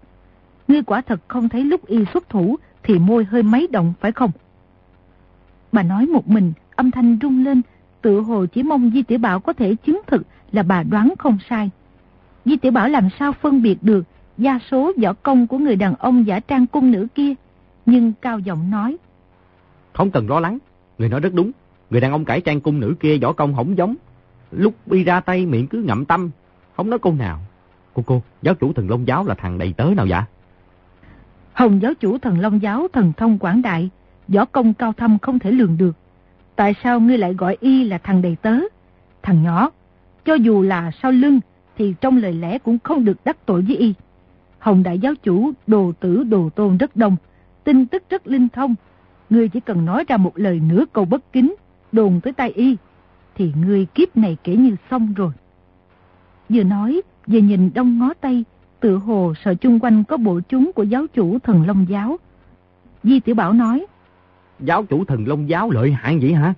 [0.67, 4.11] Ngươi quả thật không thấy lúc y xuất thủ thì môi hơi mấy động phải
[4.11, 4.31] không?
[5.71, 7.61] Bà nói một mình, âm thanh rung lên,
[8.01, 10.21] tự hồ chỉ mong Di Tiểu Bảo có thể chứng thực
[10.51, 11.69] là bà đoán không sai.
[12.45, 14.05] Di Tiểu Bảo làm sao phân biệt được
[14.37, 17.33] gia số võ công của người đàn ông giả trang cung nữ kia,
[17.85, 18.97] nhưng cao giọng nói.
[19.93, 20.57] Không cần lo lắng,
[20.97, 21.51] người nói rất đúng.
[21.89, 23.95] Người đàn ông cải trang cung nữ kia võ công hổng giống.
[24.51, 26.29] Lúc đi ra tay miệng cứ ngậm tâm,
[26.75, 27.39] không nói câu nào.
[27.93, 30.21] Cô cô, giáo chủ thần Long Giáo là thằng đầy tớ nào vậy?
[31.55, 33.89] Hồng giáo chủ thần Long Giáo thần thông quảng đại,
[34.27, 35.95] võ công cao thâm không thể lường được.
[36.55, 38.55] Tại sao ngươi lại gọi y là thằng đầy tớ?
[39.21, 39.69] Thằng nhỏ,
[40.25, 41.39] cho dù là sau lưng
[41.77, 43.93] thì trong lời lẽ cũng không được đắc tội với y.
[44.59, 47.15] Hồng đại giáo chủ đồ tử đồ tôn rất đông,
[47.63, 48.75] tin tức rất linh thông.
[49.29, 51.55] Ngươi chỉ cần nói ra một lời nửa câu bất kính,
[51.91, 52.77] đồn tới tay y,
[53.35, 55.31] thì ngươi kiếp này kể như xong rồi.
[56.49, 58.43] Vừa nói, vừa nhìn đông ngó tay,
[58.79, 62.17] tự hồ sợ chung quanh có bộ chúng của giáo chủ thần Long Giáo.
[63.03, 63.85] Di Tiểu Bảo nói,
[64.59, 66.53] Giáo chủ thần Long Giáo lợi hại vậy hả?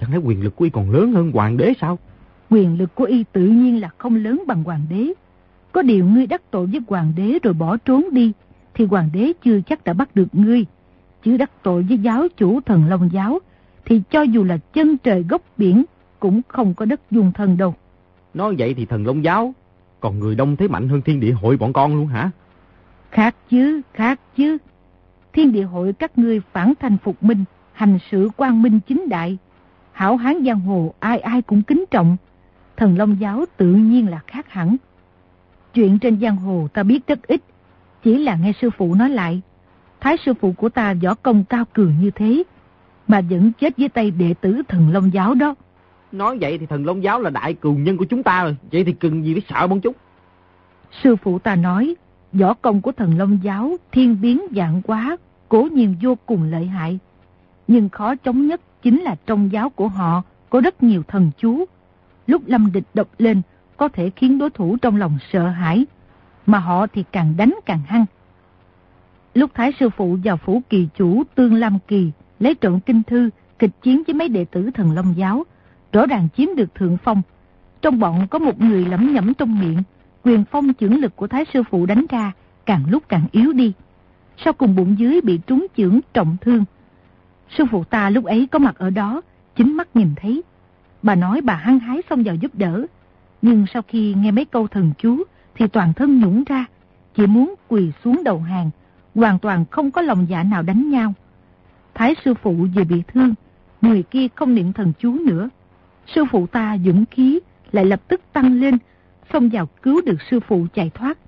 [0.00, 1.98] Chẳng lẽ quyền lực của y còn lớn hơn hoàng đế sao?
[2.50, 5.12] Quyền lực của y tự nhiên là không lớn bằng hoàng đế.
[5.72, 8.32] Có điều ngươi đắc tội với hoàng đế rồi bỏ trốn đi,
[8.74, 10.66] thì hoàng đế chưa chắc đã bắt được ngươi.
[11.24, 13.38] Chứ đắc tội với giáo chủ thần Long Giáo,
[13.84, 15.84] thì cho dù là chân trời gốc biển,
[16.20, 17.74] cũng không có đất dung thân đâu.
[18.34, 19.54] Nói vậy thì thần Long Giáo,
[20.02, 22.30] còn người đông thế mạnh hơn thiên địa hội bọn con luôn hả?
[23.10, 24.58] Khác chứ, khác chứ.
[25.32, 29.38] Thiên địa hội các ngươi phản thành phục minh, hành sự quang minh chính đại.
[29.92, 32.16] Hảo hán giang hồ ai ai cũng kính trọng.
[32.76, 34.76] Thần Long Giáo tự nhiên là khác hẳn.
[35.74, 37.40] Chuyện trên giang hồ ta biết rất ít,
[38.02, 39.42] chỉ là nghe sư phụ nói lại.
[40.00, 42.42] Thái sư phụ của ta võ công cao cường như thế,
[43.08, 45.54] mà vẫn chết dưới tay đệ tử thần Long Giáo đó.
[46.12, 48.84] Nói vậy thì thần Long Giáo là đại cường nhân của chúng ta rồi, vậy
[48.84, 49.94] thì cần gì phải sợ bọn chúng?
[51.02, 51.94] Sư phụ ta nói,
[52.32, 55.16] võ công của thần Long Giáo thiên biến dạng quá,
[55.48, 56.98] cố nhiên vô cùng lợi hại.
[57.68, 61.64] Nhưng khó chống nhất chính là trong giáo của họ có rất nhiều thần chú.
[62.26, 63.42] Lúc lâm địch độc lên,
[63.76, 65.86] có thể khiến đối thủ trong lòng sợ hãi,
[66.46, 68.04] mà họ thì càng đánh càng hăng.
[69.34, 73.30] Lúc Thái Sư Phụ vào phủ kỳ chủ Tương Lam Kỳ lấy trộn kinh thư,
[73.58, 75.44] kịch chiến với mấy đệ tử thần Long Giáo,
[75.92, 77.22] rõ ràng chiếm được thượng phong.
[77.82, 79.82] Trong bọn có một người lẩm nhẩm trong miệng,
[80.24, 82.32] quyền phong chưởng lực của Thái Sư Phụ đánh ra,
[82.66, 83.72] càng lúc càng yếu đi.
[84.44, 86.64] Sau cùng bụng dưới bị trúng chưởng trọng thương.
[87.58, 89.22] Sư phụ ta lúc ấy có mặt ở đó,
[89.56, 90.42] chính mắt nhìn thấy.
[91.02, 92.86] Bà nói bà hăng hái xong vào giúp đỡ.
[93.42, 95.22] Nhưng sau khi nghe mấy câu thần chú,
[95.54, 96.64] thì toàn thân nhũng ra,
[97.14, 98.70] chỉ muốn quỳ xuống đầu hàng,
[99.14, 101.14] hoàn toàn không có lòng dạ nào đánh nhau.
[101.94, 103.34] Thái sư phụ vừa bị thương,
[103.80, 105.48] người kia không niệm thần chú nữa.
[106.06, 107.40] Sư phụ ta dũng khí
[107.72, 108.78] lại lập tức tăng lên,
[109.32, 111.18] xông vào cứu được sư phụ chạy thoát.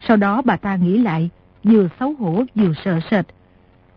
[0.00, 1.30] Sau đó bà ta nghĩ lại,
[1.64, 3.26] vừa xấu hổ vừa sợ sệt.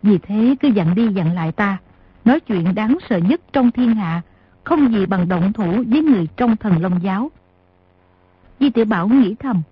[0.02, 1.78] Vì thế cứ dặn đi dặn lại ta,
[2.24, 4.22] nói chuyện đáng sợ nhất trong thiên hạ,
[4.64, 7.30] không gì bằng động thủ với người trong thần Long Giáo.
[8.60, 9.62] Di tiểu Bảo nghĩ thầm.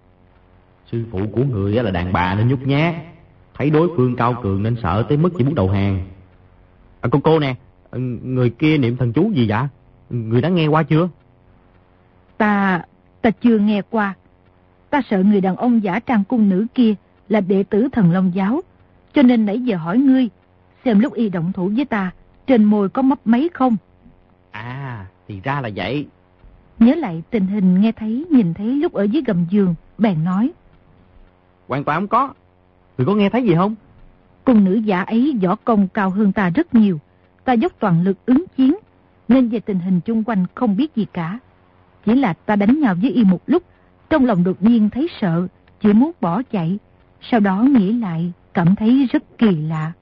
[0.93, 2.95] Sư phụ của người là đàn bà nên nhút nhát,
[3.55, 6.09] thấy đối phương cao cường nên sợ tới mức chỉ muốn đầu hàng.
[7.01, 7.55] À, cô cô nè,
[8.23, 9.63] người kia niệm thần chú gì vậy?
[10.11, 11.09] Người đã nghe qua chưa?
[12.37, 12.83] Ta,
[13.23, 14.15] ta chưa nghe qua.
[14.91, 16.95] Ta sợ người đàn ông giả trang cung nữ kia
[17.29, 18.61] là đệ tử thần Long Giáo.
[19.13, 20.29] Cho nên nãy giờ hỏi ngươi,
[20.85, 22.11] xem lúc y động thủ với ta,
[22.47, 23.77] trên môi có mấp mấy không?
[24.51, 26.07] À, thì ra là vậy.
[26.79, 30.51] Nhớ lại tình hình nghe thấy, nhìn thấy lúc ở dưới gầm giường, bèn nói.
[31.69, 32.35] Hoàn toàn không có.
[32.99, 33.75] Người có nghe thấy gì không?
[34.45, 37.01] Cung nữ giả ấy võ công cao hơn ta rất nhiều.
[37.45, 38.77] Ta dốc toàn lực ứng chiến,
[39.29, 41.39] nên về tình hình chung quanh không biết gì cả.
[42.07, 43.63] Chỉ là ta đánh nhau với y một lúc,
[44.11, 45.47] trong lòng đột nhiên thấy sợ,
[45.81, 46.79] chỉ muốn bỏ chạy.
[47.21, 49.93] Sau đó nghĩ lại, cảm thấy rất kỳ lạ.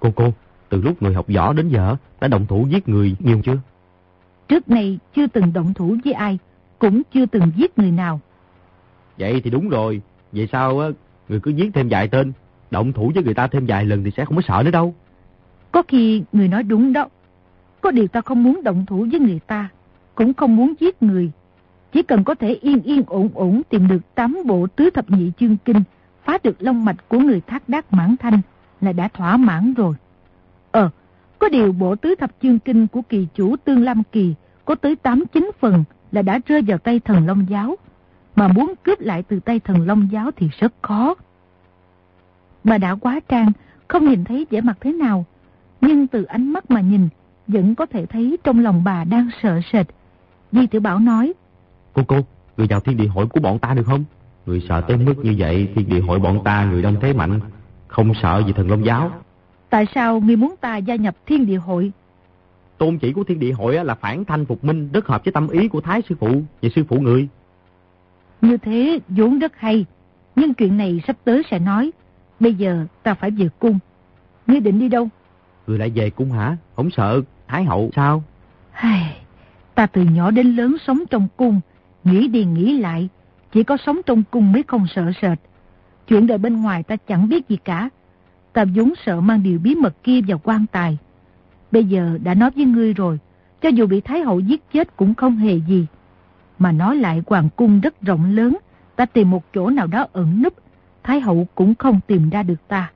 [0.00, 0.32] Cô cô,
[0.68, 3.58] từ lúc người học võ đến giờ, đã động thủ giết người nhiều chưa?
[4.48, 6.38] Trước này chưa từng động thủ với ai,
[6.78, 8.20] cũng chưa từng giết người nào.
[9.18, 10.00] Vậy thì đúng rồi,
[10.32, 10.88] vậy sao á,
[11.28, 12.32] người cứ giết thêm vài tên,
[12.70, 14.94] động thủ với người ta thêm vài lần thì sẽ không có sợ nữa đâu.
[15.72, 17.08] Có khi người nói đúng đó.
[17.86, 19.68] Có điều ta không muốn động thủ với người ta,
[20.14, 21.30] cũng không muốn giết người.
[21.92, 25.32] Chỉ cần có thể yên yên ổn ổn tìm được tám bộ tứ thập nhị
[25.38, 25.82] chương kinh,
[26.24, 28.40] phá được long mạch của người thác đác mãn thanh
[28.80, 29.94] là đã thỏa mãn rồi.
[30.70, 30.90] Ờ,
[31.38, 34.96] có điều bộ tứ thập chương kinh của kỳ chủ Tương Lam Kỳ có tới
[35.02, 37.76] 8-9 phần là đã rơi vào tay thần Long Giáo.
[38.36, 41.14] Mà muốn cướp lại từ tay thần Long Giáo thì rất khó.
[42.64, 43.52] Bà đã quá trang,
[43.88, 45.24] không nhìn thấy vẻ mặt thế nào.
[45.80, 47.08] Nhưng từ ánh mắt mà nhìn,
[47.46, 49.86] vẫn có thể thấy trong lòng bà đang sợ sệt.
[50.52, 51.32] Di Tử Bảo nói.
[51.92, 52.16] Cô cô,
[52.56, 54.04] người vào thiên địa hội của bọn ta được không?
[54.46, 57.40] Người sợ tới mức như vậy, thiên địa hội bọn ta người đông thế mạnh,
[57.86, 59.10] không sợ gì thần Long Giáo.
[59.70, 61.92] Tại sao ngươi muốn ta gia nhập thiên địa hội?
[62.78, 65.48] Tôn chỉ của thiên địa hội là phản thanh phục minh, rất hợp với tâm
[65.48, 67.28] ý của Thái sư phụ và sư phụ người.
[68.40, 69.84] Như thế vốn rất hay,
[70.36, 71.90] nhưng chuyện này sắp tới sẽ nói.
[72.40, 73.78] Bây giờ ta phải về cung.
[74.46, 75.08] Ngươi định đi đâu?
[75.66, 76.56] Người lại về cung hả?
[76.76, 78.22] Không sợ Thái hậu sao?
[78.72, 79.16] Ai,
[79.74, 81.60] ta từ nhỏ đến lớn sống trong cung,
[82.04, 83.08] nghĩ đi nghĩ lại,
[83.52, 85.38] Chỉ có sống trong cung mới không sợ sệt.
[86.08, 87.88] Chuyện đời bên ngoài ta chẳng biết gì cả.
[88.52, 90.98] Ta vốn sợ mang điều bí mật kia vào quan tài.
[91.70, 93.18] Bây giờ đã nói với ngươi rồi,
[93.60, 95.86] cho dù bị Thái Hậu giết chết cũng không hề gì.
[96.58, 98.56] Mà nói lại hoàng cung rất rộng lớn,
[98.96, 100.54] ta tìm một chỗ nào đó ẩn núp,
[101.02, 102.90] Thái Hậu cũng không tìm ra được ta.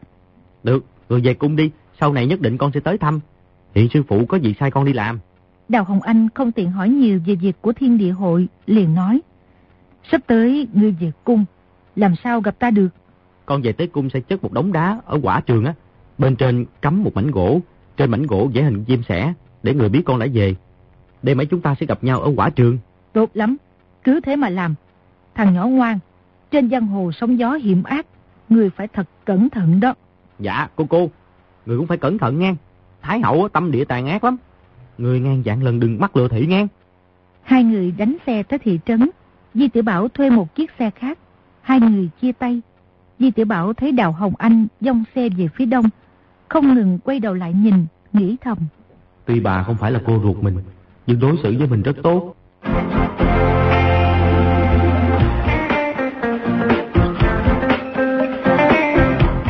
[0.63, 3.21] Được, người về cung đi, sau này nhất định con sẽ tới thăm.
[3.74, 5.18] Hiện sư phụ có gì sai con đi làm.
[5.68, 9.20] Đào Hồng Anh không tiện hỏi nhiều về việc của thiên địa hội, liền nói.
[10.11, 11.44] Sắp tới ngươi về cung,
[11.96, 12.88] làm sao gặp ta được?
[13.46, 15.74] Con về tới cung sẽ chất một đống đá ở quả trường á.
[16.18, 17.61] Bên trên cắm một mảnh gỗ,
[17.96, 20.54] trên mảnh gỗ vẽ hình chim sẻ, để người biết con đã về.
[21.22, 22.78] Đêm mấy chúng ta sẽ gặp nhau ở quả trường.
[23.12, 23.56] Tốt lắm,
[24.04, 24.74] cứ thế mà làm.
[25.35, 25.98] Thằng nhỏ ngoan,
[26.50, 28.06] trên giang hồ sóng gió hiểm ác,
[28.48, 29.94] người phải thật cẩn thận đó.
[30.38, 31.11] Dạ, cô cô,
[31.66, 32.54] người cũng phải cẩn thận nghe.
[33.03, 34.37] Thái hậu tâm địa tàn ác lắm.
[34.99, 36.67] Người ngang dạng lần đừng mắc lừa thị nghe.
[37.43, 39.11] Hai người đánh xe tới thị trấn.
[39.55, 41.19] Di Tiểu Bảo thuê một chiếc xe khác.
[41.63, 42.61] Hai người chia tay.
[43.19, 45.85] Di Tiểu Bảo thấy Đào Hồng Anh dông xe về phía đông.
[46.49, 48.59] Không ngừng quay đầu lại nhìn, nghĩ thầm.
[49.25, 50.59] Tuy bà không phải là cô ruột mình,
[51.07, 52.35] nhưng đối xử với mình rất tốt.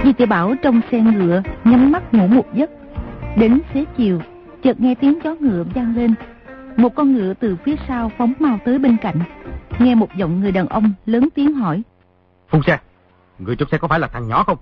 [0.04, 2.70] Di Tiểu Bảo trong xe ngựa nhắm mắt ngủ một giấc.
[3.36, 4.20] Đến xế chiều,
[4.62, 6.14] chợt nghe tiếng chó ngựa vang lên.
[6.76, 9.16] Một con ngựa từ phía sau phóng mau tới bên cạnh.
[9.78, 11.82] Nghe một giọng người đàn ông lớn tiếng hỏi.
[12.48, 12.78] Phu xe,
[13.38, 14.58] người trong xe có phải là thằng nhỏ không?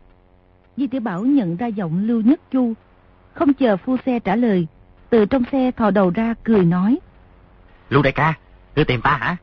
[0.77, 2.73] Di Tiểu Bảo nhận ra giọng Lưu Nhất Chu.
[3.33, 4.67] Không chờ phu xe trả lời,
[5.11, 6.99] từ trong xe thò đầu ra cười nói.
[7.89, 8.35] Lưu đại ca,
[8.77, 9.37] ngươi tìm ta hả?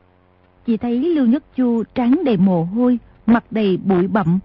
[0.66, 4.38] Chỉ thấy Lưu Nhất Chu trán đầy mồ hôi, mặt đầy bụi bặm.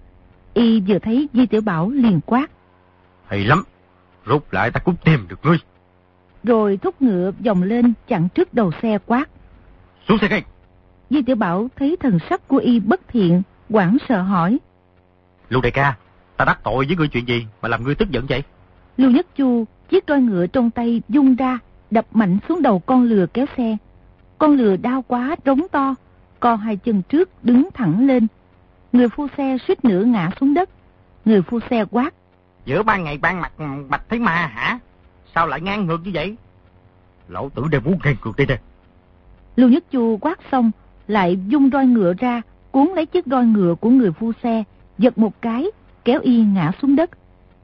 [0.54, 2.52] Y vừa thấy Di Tiểu Bảo liền quát.
[3.28, 3.64] Hay lắm,
[4.26, 5.58] rút lại ta cũng tìm được ngươi.
[6.44, 9.30] Rồi thúc ngựa vòng lên chặn trước đầu xe quát.
[10.08, 10.44] Xuống xe ngay.
[11.10, 14.60] Di Tiểu Bảo thấy thần sắc của Y bất thiện, quảng sợ hỏi.
[15.50, 15.96] Lưu đại ca,
[16.38, 18.44] ta đắc tội với ngươi chuyện gì mà làm ngươi tức giận vậy?
[18.98, 21.60] Lưu Nhất Chu chiếc roi ngựa trong tay dung ra,
[21.92, 23.78] đập mạnh xuống đầu con lừa kéo xe.
[24.38, 25.96] Con lừa đau quá rống to,
[26.40, 28.28] co hai chân trước đứng thẳng lên.
[28.94, 30.70] Người phu xe suýt nữa ngã xuống đất.
[31.26, 32.14] Người phu xe quát.
[32.66, 33.52] Giữa ban ngày ban mặt
[33.90, 34.80] bạch thấy ma hả?
[35.36, 36.36] Sao lại ngang ngược như vậy?
[37.28, 38.60] Lão tử đều muốn ngang ngược đây nè.
[39.56, 40.72] Lưu Nhất Chu quát xong,
[41.08, 44.64] lại dung roi ngựa ra, cuốn lấy chiếc roi ngựa của người phu xe,
[44.98, 45.66] giật một cái,
[46.06, 47.10] kéo y ngã xuống đất.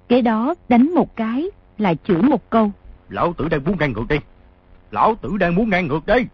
[0.10, 2.72] Kế đó đánh một cái, lại chửi một câu.
[3.10, 4.18] Lão tử đang muốn ngang ngược đi.
[4.92, 6.26] Lão tử đang muốn ngang ngược đi.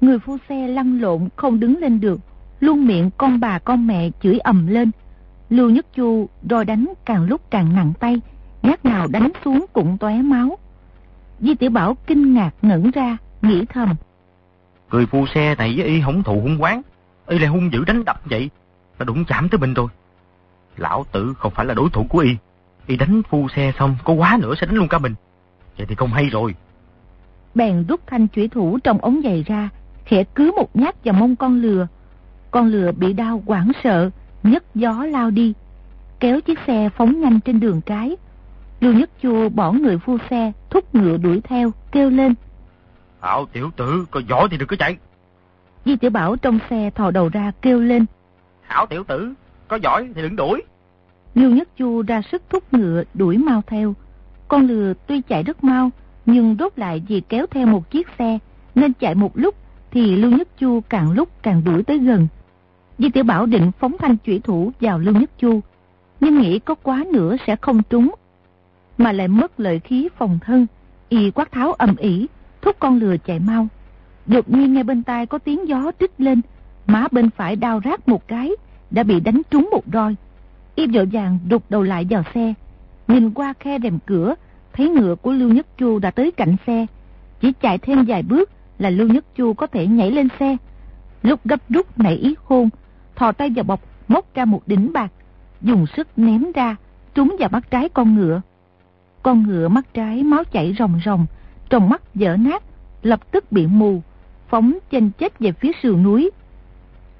[0.00, 2.20] Người phu xe lăn lộn không đứng lên được,
[2.60, 4.90] luôn miệng con bà con mẹ chửi ầm lên.
[5.50, 8.20] Lưu Nhất Chu rồi đánh càng lúc càng nặng tay,
[8.62, 10.58] nhát nào đánh xuống cũng tóe máu.
[11.40, 13.94] Di Tiểu Bảo kinh ngạc ngẩn ra, nghĩ thầm.
[14.90, 16.82] Người phu xe này với y hổng thù hung quán,
[17.26, 18.50] y lại hung dữ đánh đập vậy,
[18.98, 19.88] là đụng chạm tới mình rồi.
[20.76, 22.30] Lão tử không phải là đối thủ của y,
[22.86, 25.14] y đánh phu xe xong có quá nữa sẽ đánh luôn cả mình.
[25.78, 26.54] Vậy thì không hay rồi.
[27.54, 29.68] Bèn rút thanh chủy thủ trong ống giày ra,
[30.04, 31.86] khẽ cứ một nhát vào mông con lừa.
[32.50, 34.10] Con lừa bị đau quảng sợ,
[34.42, 35.54] nhấc gió lao đi,
[36.20, 38.16] kéo chiếc xe phóng nhanh trên đường cái.
[38.80, 42.34] Lưu Nhất Chu bỏ người phu xe, thúc ngựa đuổi theo, kêu lên.
[43.20, 44.96] Hảo tiểu tử, có giỏi thì đừng có chạy.
[45.84, 48.06] Di Tiểu Bảo trong xe thò đầu ra kêu lên.
[48.62, 49.32] Hảo tiểu tử,
[49.68, 50.62] có giỏi thì đừng đuổi.
[51.34, 53.94] Lưu Nhất Chu ra sức thúc ngựa đuổi mau theo.
[54.48, 55.90] Con lừa tuy chạy rất mau,
[56.26, 58.38] nhưng rốt lại vì kéo theo một chiếc xe,
[58.74, 59.54] nên chạy một lúc
[59.90, 62.28] thì Lưu Nhất Chu càng lúc càng đuổi tới gần.
[62.98, 65.60] Di Tiểu Bảo định phóng thanh chủy thủ vào Lưu Nhất Chu,
[66.20, 68.14] nhưng nghĩ có quá nữa sẽ không trúng,
[68.98, 70.66] mà lại mất lợi khí phòng thân,
[71.08, 72.26] y quát tháo ầm ỉ,
[72.62, 73.68] thúc con lừa chạy mau.
[74.26, 76.40] Đột nhiên nghe bên tai có tiếng gió trích lên,
[76.86, 78.50] má bên phải đau rát một cái,
[78.90, 80.16] đã bị đánh trúng một roi.
[80.74, 82.54] Y vội vàng đục đầu lại vào xe,
[83.08, 84.34] nhìn qua khe rèm cửa,
[84.72, 86.86] thấy ngựa của Lưu Nhất Chu đã tới cạnh xe.
[87.40, 90.56] Chỉ chạy thêm vài bước là Lưu Nhất Chu có thể nhảy lên xe.
[91.22, 92.68] Lúc gấp rút nảy ý khôn
[93.16, 95.12] thò tay vào bọc, móc ra một đỉnh bạc,
[95.60, 96.76] dùng sức ném ra,
[97.14, 98.40] trúng vào mắt trái con ngựa.
[99.22, 101.26] Con ngựa mắt trái máu chảy ròng ròng,
[101.68, 102.62] trong mắt dở nát,
[103.02, 104.02] lập tức bị mù,
[104.48, 106.30] phóng chênh chết về phía sườn núi.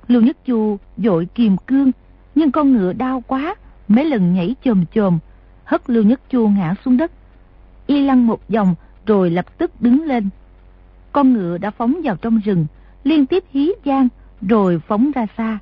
[0.08, 1.92] Lưu Nhất Chu dội kiềm cương,
[2.34, 3.54] nhưng con ngựa đau quá,
[3.88, 5.18] mấy lần nhảy chồm chồm,
[5.64, 7.12] hất Lưu Nhất Chu ngã xuống đất.
[7.86, 8.74] Y lăn một vòng
[9.06, 10.28] rồi lập tức đứng lên.
[11.12, 12.66] Con ngựa đã phóng vào trong rừng,
[13.04, 14.08] liên tiếp hí gian
[14.48, 15.58] rồi phóng ra xa.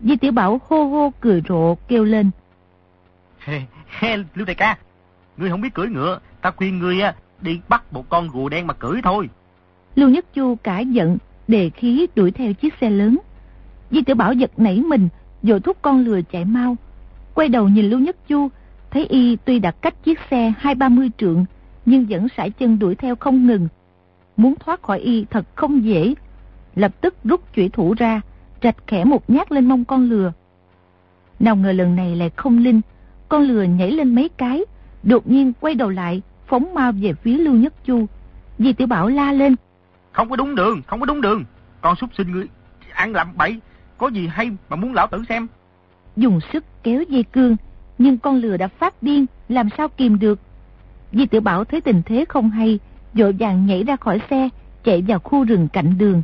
[0.00, 2.30] Di Tiểu Bảo hô hô cười rộ kêu lên.
[3.38, 4.76] He, he, Lưu đại ca,
[5.36, 8.66] ngươi không biết cưỡi ngựa, ta khuyên ngươi á đi bắt một con rùa đen
[8.66, 9.28] mà cưỡi thôi.
[9.94, 13.18] Lưu Nhất Chu cả giận, đề khí đuổi theo chiếc xe lớn.
[13.90, 15.08] Di tiểu Bảo giật nảy mình,
[15.42, 16.76] rồi thúc con lừa chạy mau.
[17.34, 18.48] Quay đầu nhìn Lưu Nhất Chu,
[18.90, 21.44] thấy y tuy đã cách chiếc xe hai ba mươi trượng,
[21.86, 23.68] nhưng vẫn sải chân đuổi theo không ngừng.
[24.36, 26.14] Muốn thoát khỏi y thật không dễ.
[26.74, 28.20] Lập tức rút chủy thủ ra,
[28.62, 30.32] rạch khẽ một nhát lên mông con lừa.
[31.38, 32.80] Nào ngờ lần này lại không linh,
[33.28, 34.64] con lừa nhảy lên mấy cái,
[35.02, 38.06] đột nhiên quay đầu lại, phóng mau về phía Lưu Nhất Chu.
[38.58, 39.56] Di tiểu Bảo la lên.
[40.12, 41.44] Không có đúng đường, không có đúng đường.
[41.80, 42.46] Con súc sinh ngươi
[42.94, 43.60] ăn làm bậy,
[43.98, 45.46] có gì hay mà muốn lão tử xem.
[46.16, 47.56] Dùng sức kéo dây cương,
[47.98, 50.40] nhưng con lừa đã phát điên, làm sao kìm được.
[51.12, 52.78] Di tiểu Bảo thấy tình thế không hay,
[53.14, 54.48] dội vàng nhảy ra khỏi xe,
[54.84, 56.22] chạy vào khu rừng cạnh đường.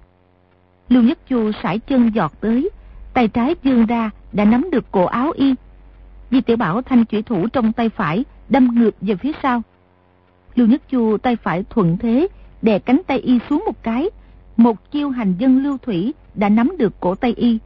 [0.93, 2.71] Lưu Nhất Chu sải chân giọt tới,
[3.15, 5.55] tay trái dương ra đã nắm được cổ áo y.
[6.31, 9.63] Di tiểu Bảo thanh chủy thủ trong tay phải, đâm ngược về phía sau.
[10.55, 12.29] Lưu Nhất Chu tay phải thuận thế,
[12.63, 14.11] đè cánh tay y xuống một cái.
[14.57, 17.59] Một chiêu hành dân lưu thủy đã nắm được cổ tay y.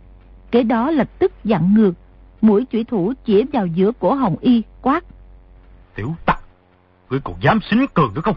[0.50, 1.92] Kế đó lập tức dặn ngược,
[2.40, 5.04] mũi chủy thủ chỉ vào giữa cổ hồng y, quát.
[5.94, 6.40] Tiểu tặc,
[7.10, 8.36] ngươi còn dám xính cường nữa không?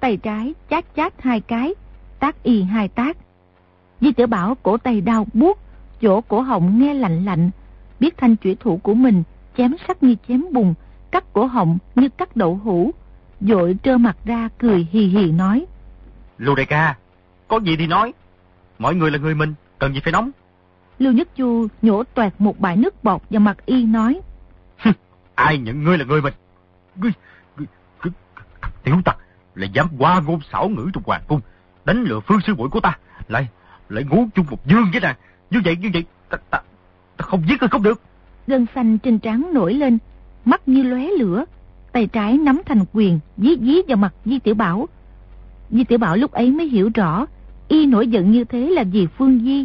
[0.00, 1.74] Tay trái chát chát hai cái,
[2.18, 3.16] tác y hai tác.
[4.00, 5.58] Di tiểu Bảo cổ tay đau buốt,
[6.02, 7.50] chỗ cổ họng nghe lạnh lạnh,
[8.00, 9.22] biết thanh chủy thủ của mình
[9.56, 10.74] chém sắc như chém bùn,
[11.10, 12.90] cắt cổ họng như cắt đậu hũ,
[13.40, 15.66] dội trơ mặt ra cười hì hì nói.
[16.38, 16.96] Lưu đại ca,
[17.48, 18.12] có gì thì nói.
[18.78, 20.30] Mọi người là người mình, cần gì phải nóng.
[20.98, 24.20] Lưu Nhất Chu nhổ toẹt một bãi nước bọt vào mặt y nói.
[25.34, 26.34] Ai nhận ngươi là người mình?
[26.96, 27.12] Ngươi,
[27.56, 27.66] ngươi,
[28.02, 28.12] ngươi,
[28.82, 29.16] tiểu tặc,
[29.54, 31.40] lại dám qua ngôn xảo ngữ trong hoàng cung,
[31.84, 33.48] đánh lừa phương sư muội của ta, lại,
[33.88, 35.16] lại ngủ chung một dương với nàng.
[35.50, 36.60] Như vậy, như vậy, ta, ta,
[37.16, 38.00] ta không giết ngươi không được.
[38.46, 39.98] Gân xanh trên trán nổi lên,
[40.44, 41.44] mắt như lóe lửa,
[41.92, 44.88] tay trái nắm thành quyền, dí dí vào mặt Di Tiểu Bảo.
[45.70, 47.26] Di Tiểu Bảo lúc ấy mới hiểu rõ,
[47.68, 49.64] y nổi giận như thế là vì Phương Di.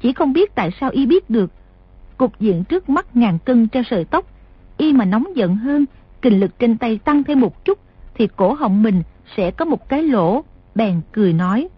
[0.00, 1.50] Chỉ không biết tại sao y biết được.
[2.16, 4.26] Cục diện trước mắt ngàn cân treo sợi tóc,
[4.76, 5.86] y mà nóng giận hơn,
[6.22, 7.78] kình lực trên tay tăng thêm một chút,
[8.14, 9.02] thì cổ họng mình
[9.36, 10.44] sẽ có một cái lỗ,
[10.74, 11.68] bèn cười nói.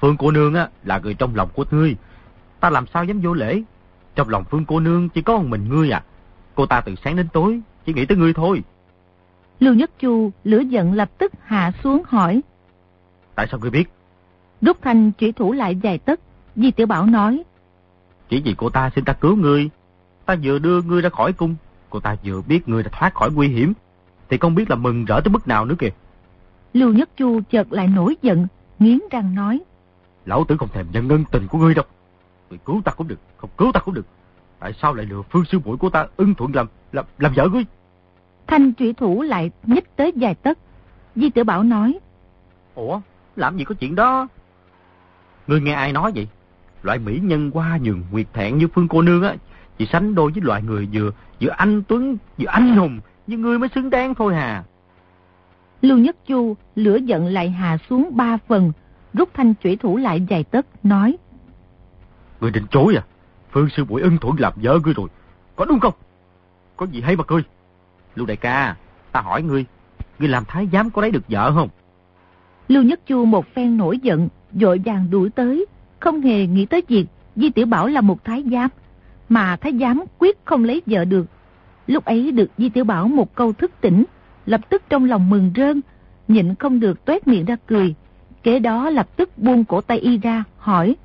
[0.00, 1.96] Phương cô nương á là người trong lòng của ngươi,
[2.60, 3.62] ta làm sao dám vô lễ.
[4.14, 6.02] Trong lòng Phương cô nương chỉ có một mình ngươi à.
[6.54, 8.62] Cô ta từ sáng đến tối, chỉ nghĩ tới ngươi thôi.
[9.60, 12.40] Lưu Nhất Chu lửa giận lập tức hạ xuống hỏi.
[13.34, 13.90] Tại sao ngươi biết?
[14.60, 16.20] Rút thanh chỉ thủ lại dài tất,
[16.56, 17.42] Di Tiểu Bảo nói.
[18.28, 19.70] Chỉ vì cô ta xin ta cứu ngươi.
[20.26, 21.56] Ta vừa đưa ngươi ra khỏi cung,
[21.90, 23.72] cô ta vừa biết ngươi đã thoát khỏi nguy hiểm.
[24.28, 25.90] Thì không biết là mừng rỡ tới mức nào nữa kìa.
[26.72, 28.46] Lưu Nhất Chu chợt lại nổi giận,
[28.78, 29.60] nghiến răng nói.
[30.28, 31.84] Lão tử không thèm nhận ngân tình của ngươi đâu.
[32.50, 34.06] Người cứu ta cũng được, không cứu ta cũng được.
[34.58, 37.48] Tại sao lại lừa phương sư muội của ta ưng thuận làm, làm, làm vợ
[37.48, 37.64] ngươi?
[38.46, 40.58] Thanh trụy thủ lại nhích tới dài tấc.
[41.16, 41.98] Di tử Bảo nói.
[42.74, 43.00] Ủa,
[43.36, 44.28] làm gì có chuyện đó?
[45.46, 46.28] Ngươi nghe ai nói vậy?
[46.82, 49.34] Loại mỹ nhân qua nhường nguyệt thẹn như Phương cô nương á,
[49.78, 51.10] chỉ sánh đôi với loại người vừa
[51.40, 54.64] vừa anh tuấn, vừa anh hùng, như ngươi mới xứng đáng thôi hà.
[55.82, 58.72] Lưu Nhất Chu lửa giận lại hạ xuống ba phần,
[59.14, 61.16] rút thanh chủy thủ lại dài tấc, nói.
[62.40, 63.02] Ngươi định chối à?
[63.50, 65.08] Phương sư bụi ân thuận làm vợ ngươi rồi,
[65.56, 65.94] có đúng không?
[66.76, 67.42] Có gì hay mà cười?
[68.14, 68.76] Lưu đại ca,
[69.12, 69.64] ta hỏi ngươi,
[70.18, 71.68] ngươi làm thái giám có lấy được vợ không?
[72.68, 75.66] Lưu Nhất Chu một phen nổi giận, dội vàng đuổi tới,
[76.00, 78.70] không hề nghĩ tới việc Di Tiểu Bảo là một thái giám,
[79.28, 81.26] mà thái giám quyết không lấy vợ được.
[81.86, 84.04] Lúc ấy được Di Tiểu Bảo một câu thức tỉnh,
[84.46, 85.80] lập tức trong lòng mừng rơn,
[86.28, 87.94] nhịn không được toét miệng ra cười.
[88.42, 90.96] Kế đó lập tức buông cổ tay y ra, hỏi.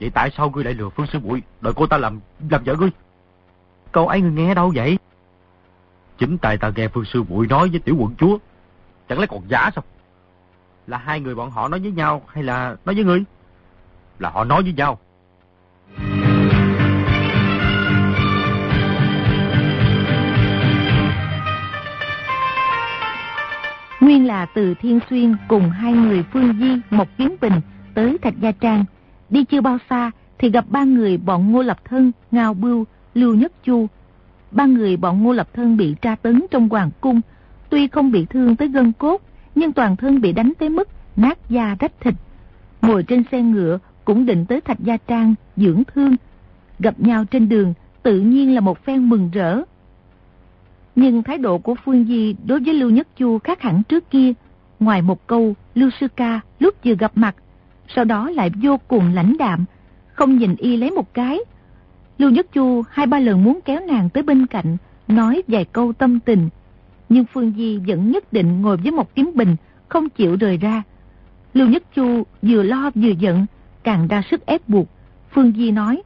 [0.00, 2.74] Vậy tại sao ngươi lại lừa Phương Sư Bụi, đợi cô ta làm làm vợ
[2.78, 2.90] ngươi?
[3.92, 4.98] Câu ấy ngươi nghe đâu vậy?
[6.18, 8.38] Chính tại ta nghe Phương Sư Bụi nói với tiểu quận chúa.
[9.08, 9.84] Chẳng lẽ còn giả sao?
[10.86, 13.24] Là hai người bọn họ nói với nhau hay là nói với ngươi?
[14.18, 14.98] Là họ nói với nhau.
[24.02, 27.52] Nguyên là từ Thiên Xuyên cùng hai người Phương Di, Mộc Kiến Bình
[27.94, 28.84] tới Thạch Gia Trang.
[29.30, 32.84] Đi chưa bao xa thì gặp ba người bọn Ngô Lập Thân, Ngao Bưu,
[33.14, 33.86] Lưu Nhất Chu.
[34.50, 37.20] Ba người bọn Ngô Lập Thân bị tra tấn trong hoàng cung.
[37.68, 39.22] Tuy không bị thương tới gân cốt,
[39.54, 42.14] nhưng toàn thân bị đánh tới mức nát da rách thịt.
[42.82, 46.16] Ngồi trên xe ngựa cũng định tới Thạch Gia Trang dưỡng thương.
[46.78, 49.62] Gặp nhau trên đường tự nhiên là một phen mừng rỡ.
[50.94, 54.32] Nhưng thái độ của Phương Di đối với Lưu Nhất Chu khác hẳn trước kia.
[54.80, 57.36] Ngoài một câu Lưu Sư Ca lúc vừa gặp mặt,
[57.88, 59.64] sau đó lại vô cùng lãnh đạm,
[60.12, 61.38] không nhìn y lấy một cái.
[62.18, 64.76] Lưu Nhất Chu hai ba lần muốn kéo nàng tới bên cạnh,
[65.08, 66.48] nói vài câu tâm tình.
[67.08, 69.56] Nhưng Phương Di vẫn nhất định ngồi với một kiếm bình,
[69.88, 70.82] không chịu rời ra.
[71.54, 73.46] Lưu Nhất Chu vừa lo vừa giận,
[73.82, 74.88] càng ra sức ép buộc.
[75.30, 76.02] Phương Di nói.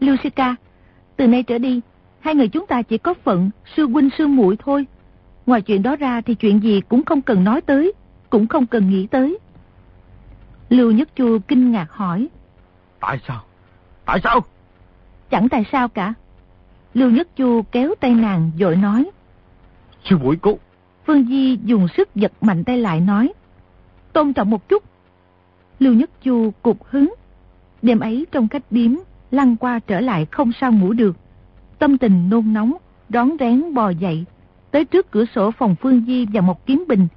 [0.00, 0.56] Lưu Sư Ca,
[1.16, 1.80] từ nay trở đi,
[2.20, 4.86] hai người chúng ta chỉ có phận sư huynh sư muội thôi.
[5.46, 7.92] Ngoài chuyện đó ra thì chuyện gì cũng không cần nói tới,
[8.30, 9.38] cũng không cần nghĩ tới.
[10.68, 12.28] Lưu Nhất Chu kinh ngạc hỏi.
[13.00, 13.42] Tại sao?
[14.04, 14.40] Tại sao?
[15.30, 16.14] Chẳng tại sao cả.
[16.94, 19.10] Lưu Nhất Chu kéo tay nàng dội nói.
[20.04, 20.58] Sư muội cô.
[21.06, 23.32] Phương Di dùng sức giật mạnh tay lại nói.
[24.12, 24.84] Tôn trọng một chút.
[25.78, 27.14] Lưu Nhất Chu cục hứng.
[27.82, 28.92] Đêm ấy trong cách điếm,
[29.30, 31.16] lăn qua trở lại không sao ngủ được.
[31.80, 32.72] Tâm tình nôn nóng,
[33.08, 34.24] đón rén bò dậy,
[34.70, 37.08] tới trước cửa sổ phòng Phương Di và một kiếm bình.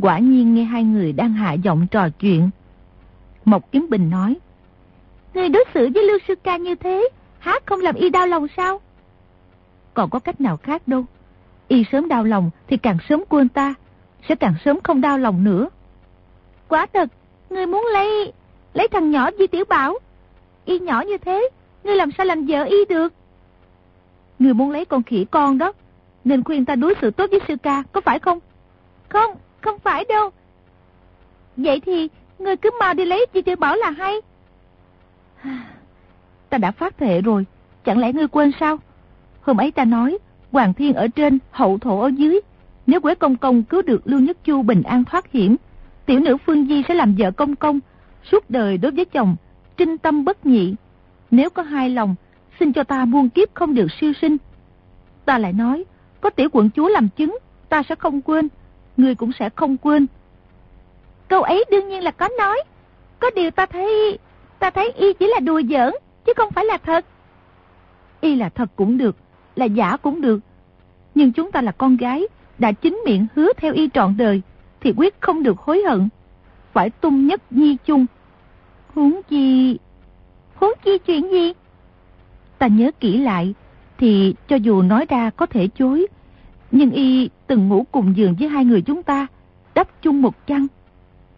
[0.00, 2.50] Quả nhiên nghe hai người đang hạ giọng trò chuyện.
[3.44, 4.36] Một kiếm bình nói.
[5.34, 8.46] Người đối xử với Lưu Sư Ca như thế, há không làm y đau lòng
[8.56, 8.80] sao?
[9.94, 11.04] Còn có cách nào khác đâu.
[11.68, 13.74] Y sớm đau lòng thì càng sớm quên ta,
[14.28, 15.68] sẽ càng sớm không đau lòng nữa.
[16.68, 17.08] Quả thật,
[17.50, 18.32] người muốn lấy
[18.74, 19.94] lấy thằng nhỏ Di Tiểu Bảo.
[20.64, 21.48] Y nhỏ như thế,
[21.84, 23.12] ngươi làm sao làm vợ y được?
[24.42, 25.72] Người muốn lấy con khỉ con đó,
[26.24, 28.38] nên khuyên ta đối xử tốt với sư ca, có phải không?
[29.08, 29.30] Không,
[29.60, 30.30] không phải đâu.
[31.56, 34.14] Vậy thì, người cứ mau đi lấy Di Tiểu Bảo là hay.
[36.48, 37.46] Ta đã phát thệ rồi,
[37.84, 38.78] chẳng lẽ ngươi quên sao?
[39.40, 40.18] Hôm ấy ta nói,
[40.52, 42.40] Hoàng Thiên ở trên, hậu thổ ở dưới.
[42.86, 45.56] Nếu Quế Công Công cứu được Lưu Nhất Chu bình an thoát hiểm,
[46.06, 47.80] tiểu nữ Phương Di sẽ làm vợ Công Công,
[48.30, 49.36] suốt đời đối với chồng,
[49.76, 50.74] trinh tâm bất nhị.
[51.30, 52.14] Nếu có hai lòng,
[52.60, 54.36] xin cho ta muôn kiếp không được siêu sinh.
[55.24, 55.84] Ta lại nói,
[56.20, 57.38] có tiểu quận chúa làm chứng,
[57.68, 58.48] ta sẽ không quên,
[58.96, 60.06] người cũng sẽ không quên.
[61.28, 62.62] Câu ấy đương nhiên là có nói.
[63.18, 64.18] Có điều ta thấy,
[64.58, 65.94] ta thấy y chỉ là đùa giỡn,
[66.26, 67.04] chứ không phải là thật.
[68.20, 69.16] Y là thật cũng được,
[69.56, 70.40] là giả cũng được.
[71.14, 72.26] Nhưng chúng ta là con gái,
[72.58, 74.42] đã chính miệng hứa theo y trọn đời,
[74.80, 76.08] thì quyết không được hối hận.
[76.72, 78.06] Phải tung nhất nhi chung.
[78.94, 79.78] Huống chi...
[80.54, 81.52] Huống chi chuyện gì?
[82.62, 83.54] Ta nhớ kỹ lại,
[83.98, 86.06] thì cho dù nói ra có thể chối,
[86.70, 89.26] nhưng y từng ngủ cùng giường với hai người chúng ta,
[89.74, 90.66] đắp chung một chăn.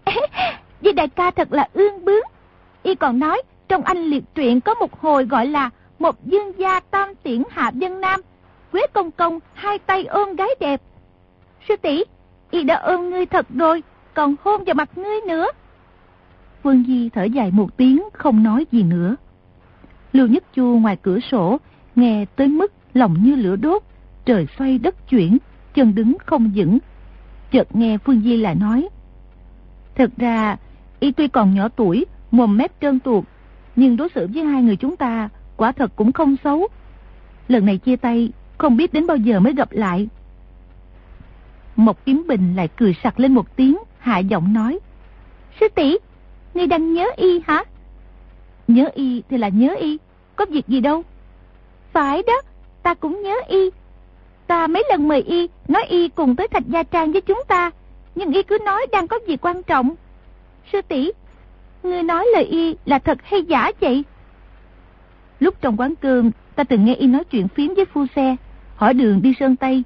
[0.80, 2.24] Vì đại ca thật là ương bướng.
[2.82, 6.80] Y còn nói, trong anh liệt truyện có một hồi gọi là một dương gia
[6.80, 8.20] tam tiễn hạ dân nam,
[8.72, 10.82] Quế công công hai tay ôm gái đẹp.
[11.68, 12.04] Sư tỷ
[12.50, 13.82] y đã ôm ngươi thật rồi,
[14.14, 15.46] còn hôn vào mặt ngươi nữa.
[16.62, 19.16] Phương Di thở dài một tiếng, không nói gì nữa.
[20.14, 21.58] Lưu Nhất Chu ngoài cửa sổ,
[21.96, 23.82] nghe tới mức lòng như lửa đốt,
[24.24, 25.38] trời xoay đất chuyển,
[25.74, 26.78] chân đứng không vững.
[27.50, 28.88] Chợt nghe Phương Di lại nói.
[29.94, 30.56] Thật ra,
[31.00, 33.24] y tuy còn nhỏ tuổi, mồm mép trơn tuột,
[33.76, 36.68] nhưng đối xử với hai người chúng ta quả thật cũng không xấu.
[37.48, 40.08] Lần này chia tay, không biết đến bao giờ mới gặp lại.
[41.76, 44.78] Một kiếm bình lại cười sặc lên một tiếng, hạ giọng nói.
[45.60, 45.96] Sư tỷ
[46.54, 47.64] ngươi đang nhớ y hả?
[48.68, 49.98] Nhớ y thì là nhớ y,
[50.36, 51.02] có việc gì đâu.
[51.92, 52.42] Phải đó,
[52.82, 53.70] ta cũng nhớ y.
[54.46, 57.70] Ta mấy lần mời y, nói y cùng tới thạch gia trang với chúng ta,
[58.14, 59.94] nhưng y cứ nói đang có việc quan trọng.
[60.72, 61.10] Sư tỷ
[61.82, 64.04] ngươi nói lời y là thật hay giả vậy?
[65.40, 68.36] Lúc trong quán cơm, ta từng nghe y nói chuyện phím với phu xe,
[68.76, 69.82] hỏi đường đi Sơn Tây.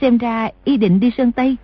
[0.00, 1.56] Xem ra y định đi Sơn Tây.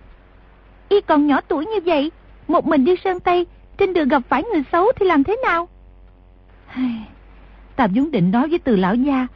[0.89, 2.11] Y còn nhỏ tuổi như vậy,
[2.47, 3.45] một mình đi Sơn Tây,
[3.77, 5.67] trên đường gặp phải người xấu thì làm thế nào?
[7.75, 9.27] Ta vốn định nói với từ lão gia,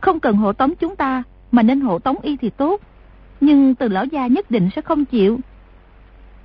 [0.00, 1.22] không cần hộ tống chúng ta,
[1.52, 2.80] mà nên hộ tống y thì tốt.
[3.40, 5.40] Nhưng từ lão gia nhất định sẽ không chịu.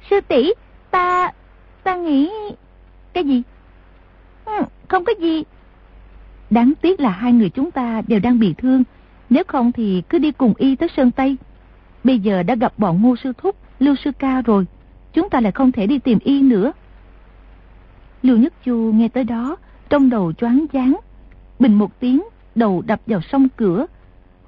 [0.09, 0.51] Sư tỷ
[0.91, 1.31] ta...
[1.83, 2.31] ta nghĩ...
[3.13, 3.43] Cái gì?
[4.45, 5.43] Ừ, không có gì,
[6.49, 8.83] Đáng tiếc là hai người chúng ta đều đang bị thương.
[9.29, 11.37] Nếu không thì cứ đi cùng y tới Sơn Tây.
[12.03, 14.65] Bây giờ đã gặp bọn ngô sư thúc, lưu sư ca rồi.
[15.13, 16.71] Chúng ta lại không thể đi tìm y nữa.
[18.23, 19.55] Lưu Nhất Chu nghe tới đó,
[19.89, 20.95] trong đầu choáng váng.
[21.59, 22.23] Bình một tiếng,
[22.55, 23.85] đầu đập vào sông cửa.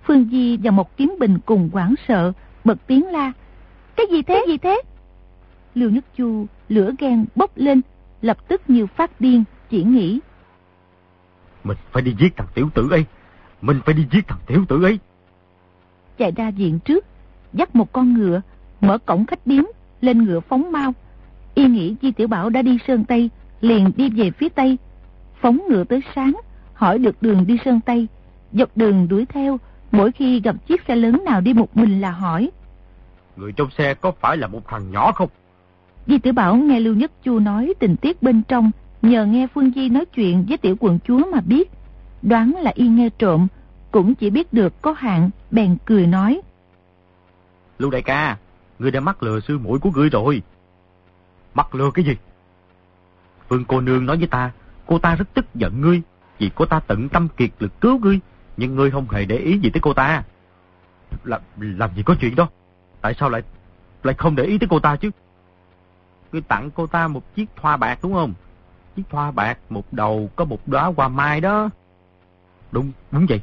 [0.03, 2.31] Phương Di và một kiếm bình cùng quảng sợ,
[2.63, 3.31] bật tiếng la.
[3.95, 4.35] Cái gì thế?
[4.35, 4.81] Cái gì thế?
[5.75, 7.81] Lưu Nhất Chu lửa ghen bốc lên,
[8.21, 10.19] lập tức như phát điên, chỉ nghĩ
[11.63, 13.05] mình phải đi giết thằng tiểu tử ấy.
[13.61, 14.99] Mình phải đi giết thằng tiểu tử ấy.
[16.17, 17.05] Chạy ra viện trước,
[17.53, 18.41] dắt một con ngựa,
[18.81, 19.63] mở cổng khách điếm,
[20.01, 20.93] lên ngựa phóng mau.
[21.53, 23.29] Y nghĩ Di Tiểu Bảo đã đi Sơn Tây,
[23.61, 24.77] liền đi về phía Tây.
[25.41, 26.33] Phóng ngựa tới sáng,
[26.73, 28.07] hỏi được đường đi Sơn Tây.
[28.53, 29.59] Dọc đường đuổi theo,
[29.91, 32.51] mỗi khi gặp chiếc xe lớn nào đi một mình là hỏi.
[33.35, 35.29] Người trong xe có phải là một thằng nhỏ không?
[36.07, 38.71] Di Tiểu Bảo nghe Lưu Nhất Chu nói tình tiết bên trong,
[39.01, 41.71] Nhờ nghe Phương Di nói chuyện với tiểu quận chúa mà biết,
[42.21, 43.47] đoán là y nghe trộm,
[43.91, 46.41] cũng chỉ biết được có hạn, bèn cười nói.
[47.77, 48.37] Lưu đại ca,
[48.79, 50.41] ngươi đã mắc lừa sư mũi của ngươi rồi.
[51.53, 52.15] Mắc lừa cái gì?
[53.49, 54.51] Phương cô nương nói với ta,
[54.89, 56.01] cô ta rất tức giận ngươi,
[56.37, 58.19] vì cô ta tận tâm kiệt lực cứu ngươi,
[58.57, 60.23] nhưng ngươi không hề để ý gì tới cô ta.
[61.23, 62.47] Làm, làm gì có chuyện đó?
[63.01, 63.41] Tại sao lại
[64.03, 65.11] lại không để ý tới cô ta chứ?
[66.31, 68.33] Ngươi tặng cô ta một chiếc thoa bạc đúng không?
[68.95, 71.69] Chiếc thoa bạc một đầu có một đóa hoa mai đó.
[72.71, 73.41] Đúng, đúng vậy.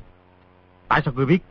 [0.89, 1.43] Tại sao ngươi biết?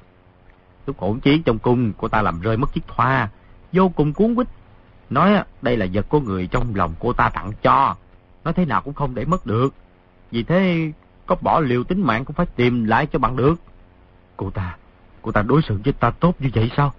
[0.88, 3.30] Lúc hỗn chiến trong cung, cô ta làm rơi mất chiếc thoa,
[3.74, 4.48] vô cùng cuốn quýt.
[5.10, 7.96] Nói đây là vật của người trong lòng cô ta tặng cho.
[8.44, 9.74] Nói thế nào cũng không để mất được.
[10.36, 10.92] Vì thế,
[11.26, 13.56] có bỏ liều tính mạng cũng phải tìm lại cho bằng được.
[14.38, 14.78] Cô ta,
[15.22, 16.94] cô ta đối xử với ta tốt như vậy sao?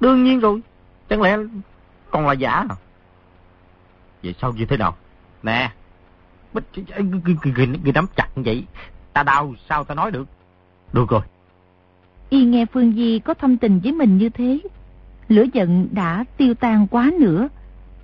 [0.00, 0.60] Đương nhiên rồi.
[1.08, 1.36] Chẳng lẽ
[2.10, 2.76] còn là giả à?
[4.22, 4.96] Vậy sao như thế nào?
[5.42, 5.72] Nè,
[7.82, 8.64] người nắm chặt vậy,
[9.12, 10.28] ta đau sao ta nói được?
[10.92, 11.22] Được rồi.
[12.28, 14.58] Y nghe Phương Di có thâm tình với mình như thế,
[15.28, 17.48] lửa giận đã tiêu tan quá nữa.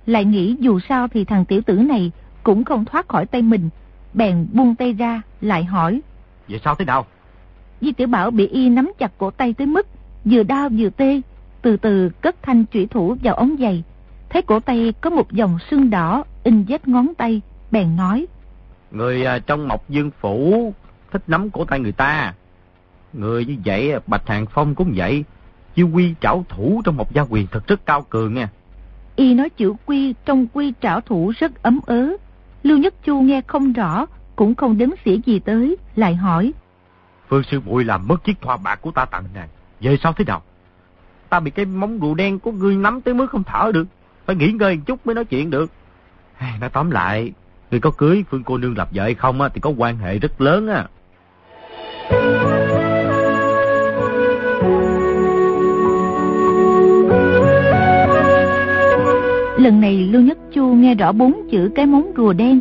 [0.05, 2.11] Lại nghĩ dù sao thì thằng tiểu tử này
[2.43, 3.69] cũng không thoát khỏi tay mình,
[4.13, 6.01] bèn buông tay ra, lại hỏi.
[6.49, 7.05] Vậy sao thế nào?
[7.81, 9.87] Di tiểu Bảo bị y nắm chặt cổ tay tới mức
[10.25, 11.21] vừa đau vừa tê,
[11.61, 13.83] từ từ cất thanh trụy thủ vào ống giày.
[14.29, 17.41] Thấy cổ tay có một dòng sưng đỏ in vết ngón tay,
[17.71, 18.25] bèn nói.
[18.91, 20.73] Người à, trong Mộc Dương Phủ
[21.11, 22.33] thích nắm cổ tay người ta.
[23.13, 25.23] Người như vậy, Bạch Hàng Phong cũng vậy.
[25.75, 28.49] Chiêu quy trảo thủ trong một gia quyền thật rất cao cường nha.
[29.15, 32.17] Y nói chữ quy trong quy trảo thủ rất ấm ớ.
[32.63, 34.05] Lưu Nhất Chu nghe không rõ,
[34.35, 36.53] cũng không đếm xỉa gì tới, lại hỏi.
[37.27, 39.47] Phương sư muội làm mất chiếc thoa bạc của ta tặng nè.
[39.81, 40.41] Về sao thế nào?
[41.29, 43.87] Ta bị cái móng rùa đen của ngươi nắm tới mức không thở được.
[44.25, 45.71] Phải nghỉ ngơi một chút mới nói chuyện được.
[46.59, 47.31] Nói tóm lại,
[47.71, 50.19] ngươi có cưới Phương cô nương lập vợ hay không á, thì có quan hệ
[50.19, 50.87] rất lớn á.
[59.63, 62.59] Lần này Lưu Nhất Chu nghe rõ bốn chữ cái móng rùa đen,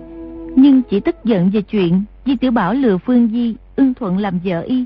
[0.56, 4.38] nhưng chỉ tức giận về chuyện Di Tiểu Bảo lừa Phương Di ưng thuận làm
[4.44, 4.84] vợ y.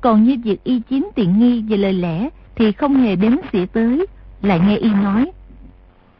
[0.00, 3.66] Còn như việc y chiếm tiện nghi về lời lẽ thì không hề đếm xỉa
[3.66, 4.06] tới,
[4.42, 5.30] lại nghe y nói.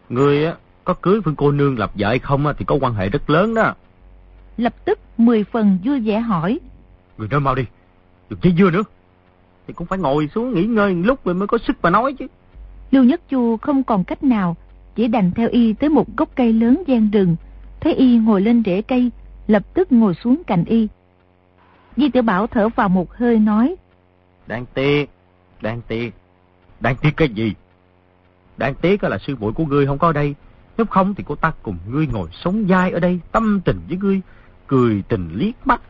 [0.08, 2.94] Người á, có cưới Phương cô nương lập vợ hay không á, thì có quan
[2.94, 3.74] hệ rất lớn đó.
[4.56, 6.58] Lập tức mười phần vui vẻ hỏi.
[7.18, 7.64] Người nói mau đi,
[8.30, 8.82] đừng chơi dưa nữa.
[9.66, 12.26] Thì cũng phải ngồi xuống nghỉ ngơi lúc rồi mới có sức mà nói chứ.
[12.90, 14.56] Lưu Nhất Chu không còn cách nào,
[14.96, 17.36] chỉ đành theo y tới một gốc cây lớn gian rừng.
[17.80, 19.10] Thấy y ngồi lên rễ cây,
[19.46, 20.88] lập tức ngồi xuống cạnh y.
[21.96, 23.76] Di tiểu Bảo thở vào một hơi nói.
[24.46, 25.10] Đáng tiếc,
[25.60, 26.14] đáng tiếc.
[26.80, 27.54] Đáng tiếc cái gì?
[28.56, 30.34] Đáng tiếc là sư muội của ngươi không có ở đây.
[30.76, 33.98] Nếu không thì cô ta cùng ngươi ngồi sống dai ở đây, tâm tình với
[33.98, 34.20] ngươi,
[34.66, 35.82] cười tình liếc mắt.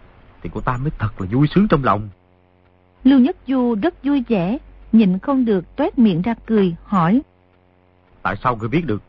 [0.43, 2.09] Thì cô ta mới thật là vui sướng trong lòng.
[3.05, 4.59] Lưu Nhất Du rất vui vẻ,
[4.93, 7.23] nhìn không được toét miệng ra cười, hỏi.
[8.29, 9.03] Tại sao ngươi biết được?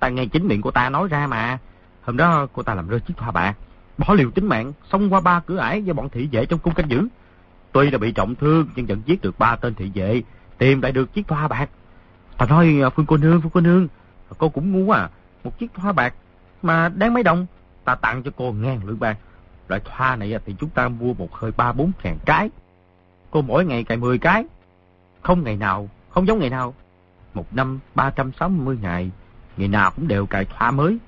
[0.00, 1.58] Ta nghe chính miệng của ta nói ra mà.
[2.02, 3.56] Hôm đó cô ta làm rơi chiếc thoa bạc,
[3.98, 6.74] bỏ liều tính mạng, xông qua ba cửa ải với bọn thị vệ trong cung
[6.74, 7.08] canh giữ.
[7.72, 10.22] Tuy là bị trọng thương nhưng vẫn giết được ba tên thị vệ,
[10.58, 11.70] tìm lại được chiếc thoa bạc.
[12.38, 13.88] Ta nói à, Phương cô nương, Phương cô nương,
[14.38, 15.08] cô cũng ngu à,
[15.44, 16.14] một chiếc thoa bạc
[16.62, 17.46] mà đáng mấy đồng,
[17.84, 19.18] ta tặng cho cô ngàn lượng bạc.
[19.68, 22.50] Loại thoa này thì chúng ta mua một hơi ba bốn ngàn cái.
[23.30, 24.44] Cô mỗi ngày cài 10 cái,
[25.22, 26.74] không ngày nào, không giống ngày nào.
[27.34, 29.10] Một năm 360 ngày,
[29.56, 30.98] ngày nào cũng đều cài thoa mới.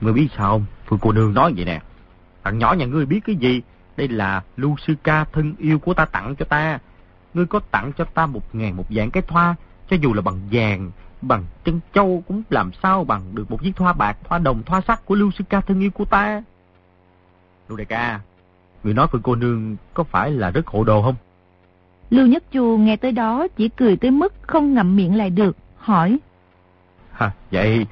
[0.00, 0.64] Ngươi biết sao không?
[0.86, 1.80] Phương cô nương nói vậy nè.
[2.44, 3.62] Thằng nhỏ nhà ngươi biết cái gì?
[3.96, 6.78] Đây là lưu sư ca thân yêu của ta tặng cho ta.
[7.34, 9.54] Ngươi có tặng cho ta một ngàn một dạng cái thoa,
[9.90, 10.90] cho dù là bằng vàng,
[11.22, 14.80] bằng chân châu cũng làm sao bằng được một chiếc thoa bạc, thoa đồng, thoa
[14.80, 16.42] sắt của lưu sư ca thân yêu của ta.
[17.68, 18.20] Lưu đại ca,
[18.84, 21.14] người nói Phương cô nương có phải là rất hộ đồ không?
[22.10, 25.56] Lưu Nhất Chu nghe tới đó chỉ cười tới mức không ngậm miệng lại được,
[25.76, 26.18] hỏi.
[27.12, 27.86] Hả, vậy,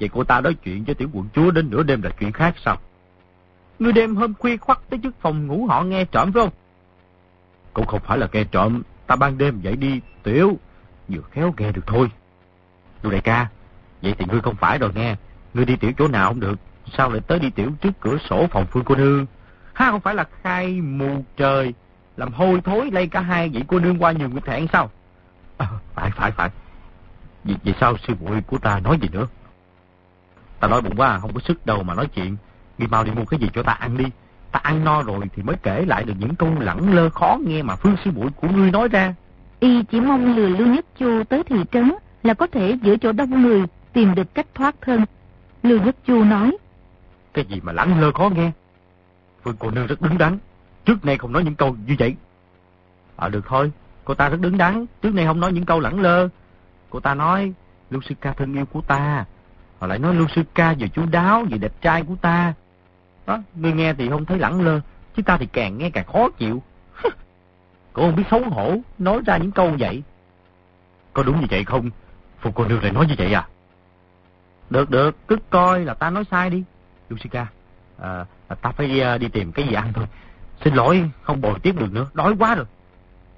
[0.00, 2.54] vậy cô ta nói chuyện với tiểu quận chúa đến nửa đêm là chuyện khác
[2.64, 2.76] sao?
[3.78, 6.50] Ngươi đêm hôm khuya khoắt tới trước phòng ngủ họ nghe trộm phải không?
[7.72, 10.58] Cũng không phải là nghe trộm, ta ban đêm dậy đi tiểu,
[11.08, 12.10] vừa khéo nghe được thôi.
[13.02, 13.48] Lưu đại ca,
[14.02, 15.16] vậy thì ngươi không phải rồi nghe,
[15.54, 16.58] ngươi đi tiểu chỗ nào không được,
[16.92, 19.26] sao lại tới đi tiểu trước cửa sổ phòng phương cô nương?
[19.72, 21.74] Ha không phải là khai mù trời,
[22.16, 24.90] làm hôi thối lây cả hai vị cô nương qua nhiều người thẹn sao?
[25.56, 26.50] À, phải phải phải.
[27.44, 29.26] Vì, vì sao sư muội của ta nói gì nữa?
[30.60, 32.36] Ta nói bụng quá không có sức đâu mà nói chuyện.
[32.78, 34.04] Đi mau đi mua cái gì cho ta ăn đi.
[34.52, 37.62] Ta ăn no rồi thì mới kể lại được những câu lẳng lơ khó nghe
[37.62, 39.14] mà phương sư muội của ngươi nói ra.
[39.60, 43.12] Y chỉ mong lừa Lưu Nhất Chu tới thị trấn là có thể giữa chỗ
[43.12, 43.62] đông người
[43.92, 45.04] tìm được cách thoát thân.
[45.62, 46.56] Lưu Nhất Chu nói.
[47.34, 48.50] Cái gì mà lẳng lơ khó nghe?
[49.42, 50.38] Phương cô nương rất đứng đắn.
[50.86, 52.16] Trước nay không nói những câu như vậy.
[53.16, 53.72] À được thôi,
[54.04, 54.86] cô ta rất đứng đắn.
[55.02, 56.28] Trước nay không nói những câu lẳng lơ.
[56.90, 57.52] Cô ta nói,
[57.90, 59.24] Lưu Sư Ca thân yêu của ta.
[59.78, 62.54] Họ lại nói Lưu Sư Ca vừa chú đáo, vừa đẹp trai của ta.
[63.26, 64.80] Đó, ngươi nghe thì không thấy lẳng lơ,
[65.16, 66.62] chứ ta thì càng nghe càng khó chịu.
[67.92, 70.02] Cô không biết xấu hổ, nói ra những câu vậy.
[71.12, 71.90] Có đúng như vậy không?
[72.40, 73.48] Phục cô nương lại nói như vậy à?
[74.70, 76.64] Được, được, cứ coi là ta nói sai đi.
[77.08, 77.46] Lucica,
[77.98, 78.24] à,
[78.62, 80.06] ta phải đi, đi tìm cái gì ăn thôi.
[80.64, 82.66] Xin lỗi, không bồi tiếp được nữa, đói quá rồi.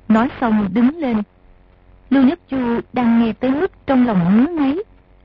[0.08, 1.22] Nói xong đứng lên.
[2.10, 4.76] Lưu Nhất Chu đang nghe tới mức trong lòng ngứa ngáy.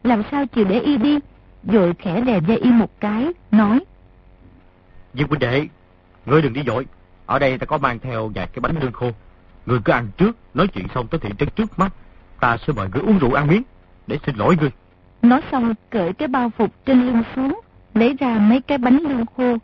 [0.03, 1.19] Làm sao chịu để y đi?
[1.63, 3.79] Rồi khẽ đè dây y một cái, nói.
[5.13, 5.67] Diệp huynh đệ,
[6.25, 6.85] ngươi đừng đi dội.
[7.25, 9.11] Ở đây ta có mang theo vài cái bánh lương khô.
[9.65, 11.93] Ngươi cứ ăn trước, nói chuyện xong tới thị trấn trước mắt.
[12.39, 13.63] Ta sẽ mời ngươi uống rượu ăn miếng,
[14.07, 14.71] để xin lỗi ngươi.
[15.21, 17.61] Nói xong cởi cái bao phục trên lưng xuống,
[17.93, 19.57] lấy ra mấy cái bánh lương khô.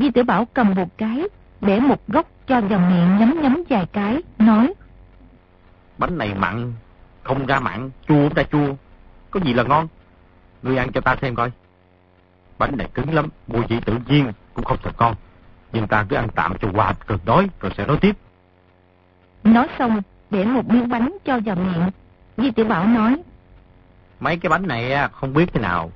[0.00, 1.24] Di tử Bảo cầm một cái,
[1.60, 4.74] để một góc cho vào miệng nhấm nhấm vài cái, nói.
[5.98, 6.72] Bánh này mặn,
[7.22, 8.74] không ra mặn, chua ra chua.
[9.30, 9.88] Có gì là ngon?
[10.62, 11.52] Ngươi ăn cho ta xem coi.
[12.58, 15.14] Bánh này cứng lắm, mùi vị tự nhiên, cũng không thật ngon.
[15.72, 18.16] Nhưng ta cứ ăn tạm cho qua cơn đói, rồi sẽ nói tiếp.
[19.44, 21.90] Nói xong, để một miếng bánh cho vào miệng.
[22.36, 23.22] Di tử Bảo nói.
[24.20, 25.92] Mấy cái bánh này không biết thế nào.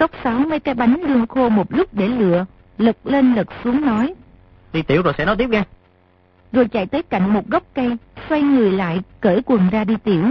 [0.00, 2.44] Xốc xáo mấy cái bánh lương khô một lúc để lựa,
[2.78, 4.14] lật lên lật xuống nói.
[4.72, 5.62] Đi tiểu rồi sẽ nói tiếp nghe.
[6.52, 7.96] Rồi chạy tới cạnh một gốc cây,
[8.28, 10.24] xoay người lại, cởi quần ra đi tiểu.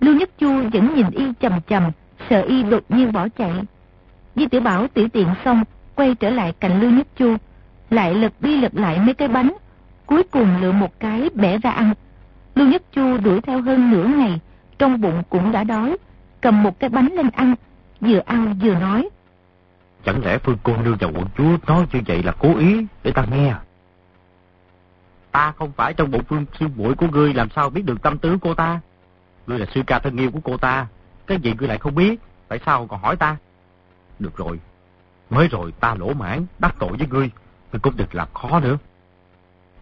[0.00, 1.90] Lưu Nhất Chu vẫn nhìn y chầm chầm,
[2.30, 3.52] sợ y đột nhiên bỏ chạy.
[4.34, 5.64] Di tiểu Bảo tiểu tiện xong,
[5.94, 7.36] quay trở lại cạnh Lưu Nhất Chu,
[7.90, 9.52] lại lật đi lật lại mấy cái bánh,
[10.06, 11.94] cuối cùng lựa một cái bẻ ra ăn.
[12.54, 14.40] Lưu Nhất Chu đuổi theo hơn nửa ngày,
[14.78, 15.96] trong bụng cũng đã đói,
[16.40, 17.54] cầm một cái bánh lên ăn,
[18.00, 19.08] vừa ăn vừa nói.
[20.04, 23.10] Chẳng lẽ Phương Cô Nương và quận chúa nói như vậy là cố ý để
[23.10, 23.54] ta nghe
[25.32, 28.18] Ta không phải trong bụng Phương sư muội của ngươi làm sao biết được tâm
[28.18, 28.80] tư cô ta.
[29.46, 30.86] Ngươi là sư ca thân yêu của cô ta,
[31.26, 33.36] cái gì ngươi lại không biết, tại sao còn hỏi ta?
[34.18, 34.60] Được rồi,
[35.30, 37.30] mới rồi ta lỗ mãn, đắc tội với ngươi,
[37.72, 38.78] ngươi cũng đừng làm khó nữa.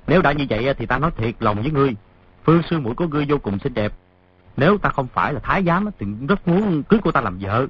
[0.07, 1.95] Nếu đã như vậy thì ta nói thiệt lòng với ngươi,
[2.45, 3.93] Phương sư muội của ngươi vô cùng xinh đẹp.
[4.57, 7.67] Nếu ta không phải là thái giám thì rất muốn cưới cô ta làm vợ.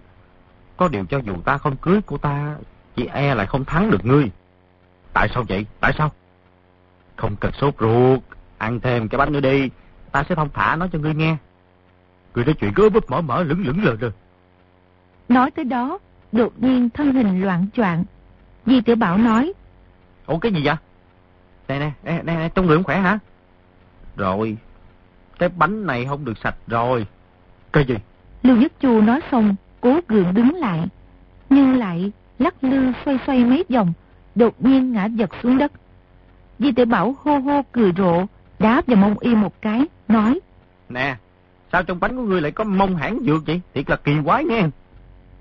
[0.76, 2.56] Có điều cho dù ta không cưới cô ta,
[2.96, 4.30] chị e lại không thắng được ngươi.
[5.12, 5.66] Tại sao vậy?
[5.80, 6.12] Tại sao?
[7.16, 8.20] Không cần sốt ruột,
[8.58, 9.70] ăn thêm cái bánh nữa đi,
[10.12, 11.36] ta sẽ thông thả nói cho ngươi nghe.
[12.34, 14.12] Ngươi nói chuyện cứ búp mở mở lửng lửng lờ rồi.
[15.28, 15.98] Nói tới đó,
[16.32, 18.04] đột nhiên thân hình loạn choạng.
[18.66, 19.52] Di tiểu Bảo nói.
[20.26, 20.76] Ủa cái gì vậy?
[21.68, 23.18] Nè nè, nè, nè, nè trong người khỏe hả?
[24.16, 24.56] Rồi,
[25.38, 27.06] cái bánh này không được sạch rồi.
[27.72, 27.94] Cái gì?
[28.42, 30.88] Lưu Nhất Chu nói xong, cố gượng đứng lại.
[31.50, 33.92] Nhưng lại lắc lư xoay xoay mấy vòng,
[34.34, 35.72] đột nhiên ngã giật xuống đất.
[36.58, 38.26] Di tiểu Bảo hô hô cười rộ,
[38.58, 40.40] đá vào mông y một cái, nói.
[40.88, 41.16] Nè,
[41.72, 43.60] sao trong bánh của ngươi lại có mông hãng dược vậy?
[43.74, 44.62] Thiệt là kỳ quái nghe.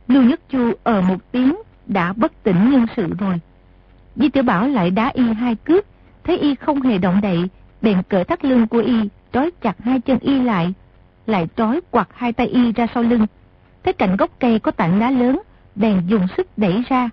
[0.08, 1.56] Lưu Nhất Chu ở một tiếng,
[1.86, 3.40] đã bất tỉnh nhân sự rồi.
[4.16, 5.86] Di tiểu Bảo lại đá y hai cước,
[6.24, 7.50] thấy y không hề động đậy,
[7.82, 10.74] bèn cởi thắt lưng của y, trói chặt hai chân y lại,
[11.28, 13.26] lại trói quặt hai tay y ra sau lưng.
[13.86, 15.42] Thấy cạnh gốc cây có tảng đá lớn,
[15.76, 17.10] bèn dùng sức đẩy ra,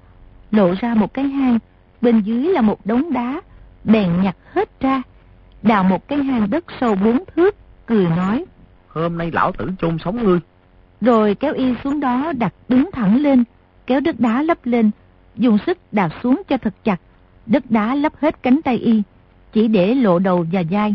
[0.50, 1.58] lộ ra một cái hang,
[2.00, 3.40] bên dưới là một đống đá,
[3.84, 5.02] bèn nhặt hết ra,
[5.62, 7.56] đào một cái hang đất sâu bốn thước,
[7.86, 8.44] cười nói.
[8.88, 10.38] Hôm nay lão tử chôn sống ngươi.
[11.00, 13.44] Rồi kéo y xuống đó đặt đứng thẳng lên,
[13.86, 14.90] kéo đất đá lấp lên,
[15.36, 17.00] dùng sức đạp xuống cho thật chặt,
[17.46, 19.02] đất đá lấp hết cánh tay y,
[19.52, 20.94] chỉ để lộ đầu và vai.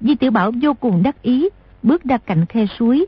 [0.00, 1.48] Di tiểu Bảo vô cùng đắc ý,
[1.82, 3.06] bước ra cạnh khe suối,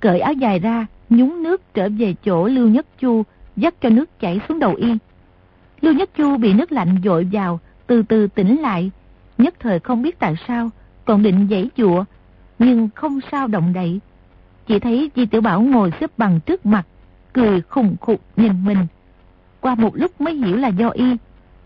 [0.00, 0.86] cởi áo dài ra,
[1.16, 3.22] nhúng nước trở về chỗ Lưu Nhất Chu,
[3.56, 4.88] dắt cho nước chảy xuống đầu y.
[5.80, 8.90] Lưu Nhất Chu bị nước lạnh dội vào, từ từ tỉnh lại,
[9.38, 10.70] nhất thời không biết tại sao,
[11.04, 12.04] còn định giãy dụa,
[12.58, 14.00] nhưng không sao động đậy.
[14.66, 16.86] Chỉ thấy Di Tiểu Bảo ngồi xếp bằng trước mặt,
[17.32, 18.86] cười khùng khục nhìn mình.
[19.60, 21.16] Qua một lúc mới hiểu là do y,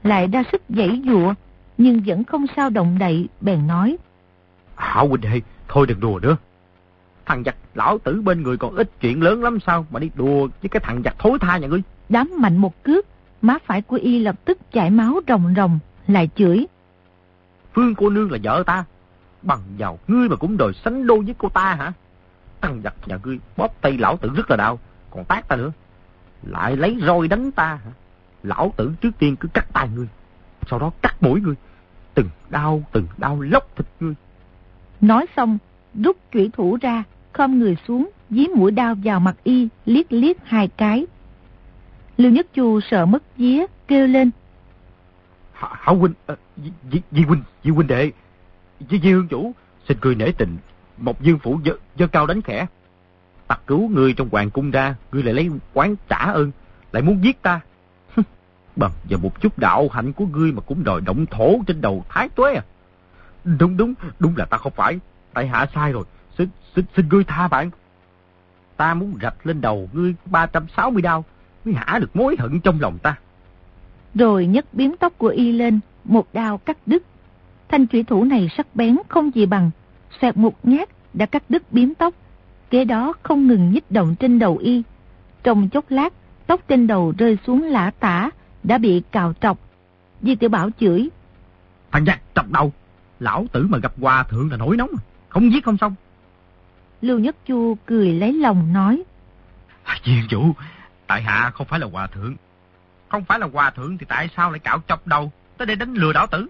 [0.02, 1.34] lại đa sức giãy dụa,
[1.78, 3.96] nhưng vẫn không sao động đậy, bèn nói.
[4.74, 6.36] Hảo huynh đệ, thôi đừng đùa nữa.
[7.26, 10.48] Thằng giặc lão tử bên người còn ít chuyện lớn lắm sao mà đi đùa
[10.62, 11.82] với cái thằng giặc thối tha nhà ngươi.
[12.08, 13.06] Đám mạnh một cước,
[13.42, 16.66] má phải của y lập tức chảy máu rồng rồng, lại chửi.
[17.74, 18.84] Phương cô nương là vợ ta,
[19.42, 21.92] bằng giàu ngươi mà cũng đòi sánh đôi với cô ta hả?
[22.60, 24.78] Thằng giặc nhà ngươi bóp tay lão tử rất là đau,
[25.10, 25.72] còn tát ta nữa.
[26.42, 27.90] Lại lấy roi đánh ta hả?
[28.42, 30.08] Lão tử trước tiên cứ cắt tay ngươi,
[30.70, 31.54] sau đó cắt mũi ngươi.
[32.14, 34.14] Từng đau, từng đau lóc thịt ngươi.
[35.00, 35.58] Nói xong,
[35.94, 37.04] rút chủy thủ ra,
[37.36, 41.06] khom người xuống, dí mũi đao vào mặt y, liếc liếc hai cái.
[42.16, 44.30] Lưu Nhất Chu sợ mất vía, kêu lên.
[45.52, 46.36] Hảo huynh, ờ,
[46.92, 48.12] Di, Di huynh, Di huynh đệ,
[48.90, 49.52] Di, Di hương chủ,
[49.88, 50.56] xin cười nể tình,
[50.98, 52.66] một dương phủ dơ, dơ cao đánh khẽ.
[53.48, 56.50] Tặc cứu người trong hoàng cung ra, ngươi lại lấy quán trả ơn,
[56.92, 57.60] lại muốn giết ta.
[58.76, 62.04] bằng và một chút đạo hạnh của ngươi mà cũng đòi động thổ trên đầu
[62.08, 62.64] thái tuế à.
[63.44, 64.98] Đúng đúng, đúng là ta không phải.
[65.32, 66.04] Tại hạ sai rồi.
[66.38, 67.70] Xin, xin, xin ngươi tha bạn.
[68.76, 71.24] Ta muốn rạch lên đầu ngươi 360 đao
[71.64, 73.16] mới hả được mối hận trong lòng ta.
[74.14, 77.02] Rồi nhấc biếm tóc của y lên, một đao cắt đứt.
[77.68, 79.70] Thanh thủy thủ này sắc bén không gì bằng,
[80.20, 82.14] xoẹt một nhát đã cắt đứt biếm tóc.
[82.70, 84.82] Kế đó không ngừng nhích động trên đầu y.
[85.42, 86.12] Trong chốc lát,
[86.46, 88.30] tóc trên đầu rơi xuống lã tả,
[88.62, 89.58] đã bị cào trọc.
[90.22, 91.08] Di tiểu Bảo chửi.
[91.92, 92.72] Thằng giặc trọc đầu,
[93.20, 94.90] lão tử mà gặp hòa thượng là nổi nóng,
[95.28, 95.94] không giết không xong.
[97.02, 99.02] Lưu Nhất Chu cười lấy lòng nói.
[100.04, 100.54] Viên chủ,
[101.06, 102.36] tại hạ không phải là hòa thượng.
[103.08, 105.94] Không phải là hòa thượng thì tại sao lại cạo chọc đầu, tới đây đánh
[105.94, 106.46] lừa đảo tử.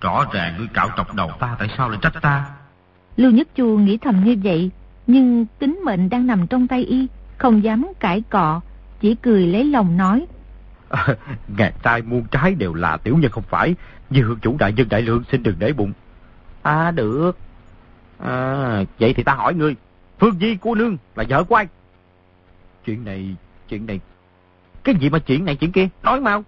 [0.00, 2.50] Rõ ràng ngươi cạo chọc đầu ta, tại sao lại trách ta?
[3.16, 4.70] Lưu Nhất Chu nghĩ thầm như vậy,
[5.06, 7.06] nhưng tính mệnh đang nằm trong tay y,
[7.38, 8.60] không dám cãi cọ,
[9.00, 10.26] chỉ cười lấy lòng nói.
[10.88, 11.06] À,
[11.58, 13.74] ngàn trai muôn trái đều là tiểu nhân không phải,
[14.10, 15.92] như hương chủ đại nhân đại lượng xin đừng để bụng.
[16.62, 17.38] À được.
[18.18, 19.76] À, vậy thì ta hỏi ngươi,
[20.18, 21.66] Phương Di cô nương là vợ của ai?
[22.86, 23.36] Chuyện này,
[23.68, 24.00] chuyện này,
[24.84, 26.44] cái gì mà chuyện này chuyện kia, nói mau.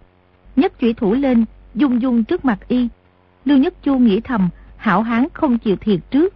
[0.56, 1.44] Nhất chủy thủ lên,
[1.74, 2.88] dung dung trước mặt y.
[3.44, 6.34] Lưu Nhất Chu nghĩ thầm, hảo hán không chịu thiệt trước.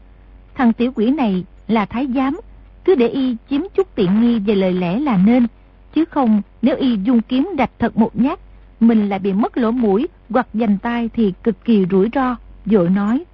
[0.55, 2.41] Thằng tiểu quỷ này là thái giám,
[2.85, 5.47] cứ để y chiếm chút tiện nghi về lời lẽ là nên.
[5.95, 8.39] Chứ không, nếu y dung kiếm đạch thật một nhát,
[8.80, 12.37] mình lại bị mất lỗ mũi hoặc dành tay thì cực kỳ rủi ro.
[12.66, 13.24] Dội nói.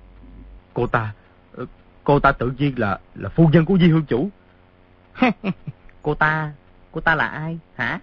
[0.75, 1.13] Cô ta,
[2.05, 4.31] cô ta tự nhiên là là phu nhân của Di Hương Chủ.
[6.03, 6.53] cô ta,
[6.93, 8.01] cô ta là ai, hả?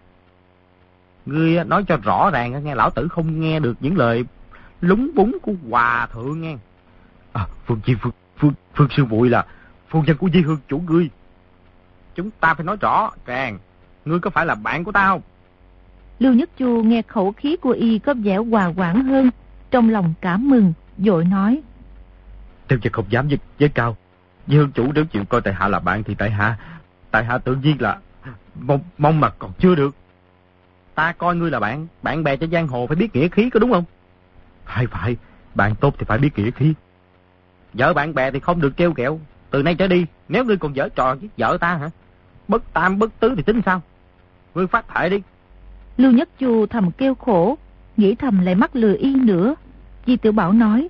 [1.26, 4.26] Ngươi nói cho rõ ràng nghe lão tử không nghe được những lời
[4.82, 6.58] lúng búng của hòa thượng nghe.
[7.34, 9.46] À, Phương Chi Phương, Phương, Phương Sư Bụi là
[9.90, 11.10] phu nhân của Di Hương chủ ngươi.
[12.16, 13.60] Chúng ta phải nói rõ ràng,
[14.06, 15.22] ngươi có phải là bạn của ta không?
[16.20, 19.30] Lưu Nhất Chu nghe khẩu khí của y có vẻ hòa quảng hơn,
[19.72, 21.62] trong lòng cảm mừng, dội nói.
[22.68, 23.98] Tiểu vật không dám với, với cao.
[24.48, 26.58] Di Hương chủ nếu chịu coi tại hạ là bạn thì tại hạ,
[27.12, 27.98] tại hạ tự nhiên là
[28.60, 29.96] mong, mong mặt còn chưa được.
[30.96, 33.60] Ta coi ngươi là bạn, bạn bè trên giang hồ phải biết nghĩa khí có
[33.60, 33.84] đúng không?
[34.66, 35.16] Phải phải,
[35.56, 36.74] bạn tốt thì phải biết nghĩa khí.
[37.74, 39.20] Vợ bạn bè thì không được kêu kẹo.
[39.52, 41.90] Từ nay trở đi, nếu ngươi còn dở trò với vợ ta hả?
[42.48, 43.82] Bất tam bất tứ thì tính sao?
[44.56, 45.22] Ngươi phát thệ đi.
[45.98, 47.58] Lưu Nhất Chu thầm kêu khổ,
[47.98, 49.56] nghĩ thầm lại mắc lừa y nữa.
[50.08, 50.88] Di Tiểu Bảo nói.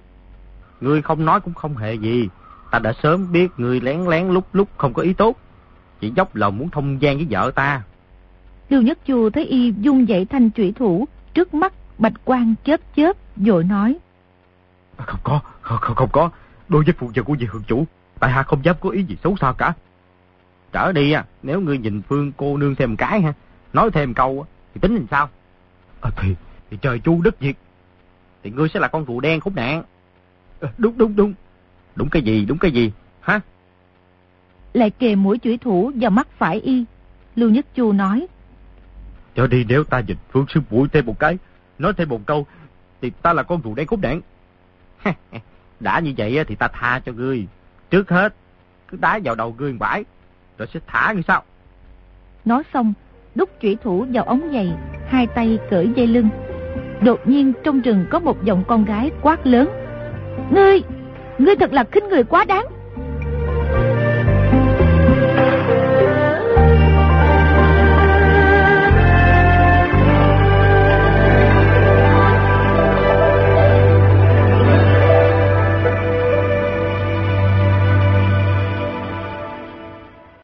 [0.82, 2.30] Ngươi không nói cũng không hề gì.
[2.71, 5.38] Ta đã sớm biết ngươi lén lén lúc lúc không có ý tốt.
[5.99, 7.82] Chỉ dốc lòng muốn thông gian với vợ ta.
[8.69, 12.80] Lưu Nhất Chu thấy y dung dậy thanh trụy thủ, trước mắt bạch quang chớp
[12.95, 13.97] chớp, dội nói.
[14.97, 16.30] Không có, không, không, không có.
[16.69, 17.86] Đối với phụ trợ của vị hương chủ,
[18.19, 19.73] tại hạ không dám có ý gì xấu xa cả.
[20.71, 23.34] Trở đi à, nếu ngươi nhìn Phương cô nương thêm cái ha,
[23.73, 25.30] nói thêm câu thì tính làm sao?
[26.01, 26.36] À, thì,
[26.69, 27.55] thì trời chu đất diệt.
[28.43, 29.84] Thì ngươi sẽ là con rùa đen khốn nạn.
[30.62, 31.34] À, đúng, đúng, đúng.
[31.95, 33.39] Đúng cái gì, đúng cái gì, hả?
[34.74, 36.86] Lại kề mũi chủy thủ vào mắt phải y.
[37.36, 38.28] Lưu Nhất Chu nói.
[39.36, 41.38] Cho đi nếu ta nhìn Phương sư mũi thêm một cái,
[41.80, 42.45] nói thêm một câu,
[43.01, 44.22] thì ta là con rùa đen khốn nạn.
[45.80, 47.47] Đã như vậy thì ta tha cho ngươi.
[47.89, 48.34] Trước hết,
[48.88, 50.03] cứ đá vào đầu ngươi bãi,
[50.58, 51.43] rồi sẽ thả ngươi sao?
[52.45, 52.93] Nói xong,
[53.36, 54.74] đút chủy thủ vào ống giày,
[55.08, 56.30] hai tay cởi dây lưng.
[57.01, 59.70] Đột nhiên trong rừng có một giọng con gái quát lớn.
[60.51, 60.83] Ngươi,
[61.38, 62.65] ngươi thật là khinh người quá đáng.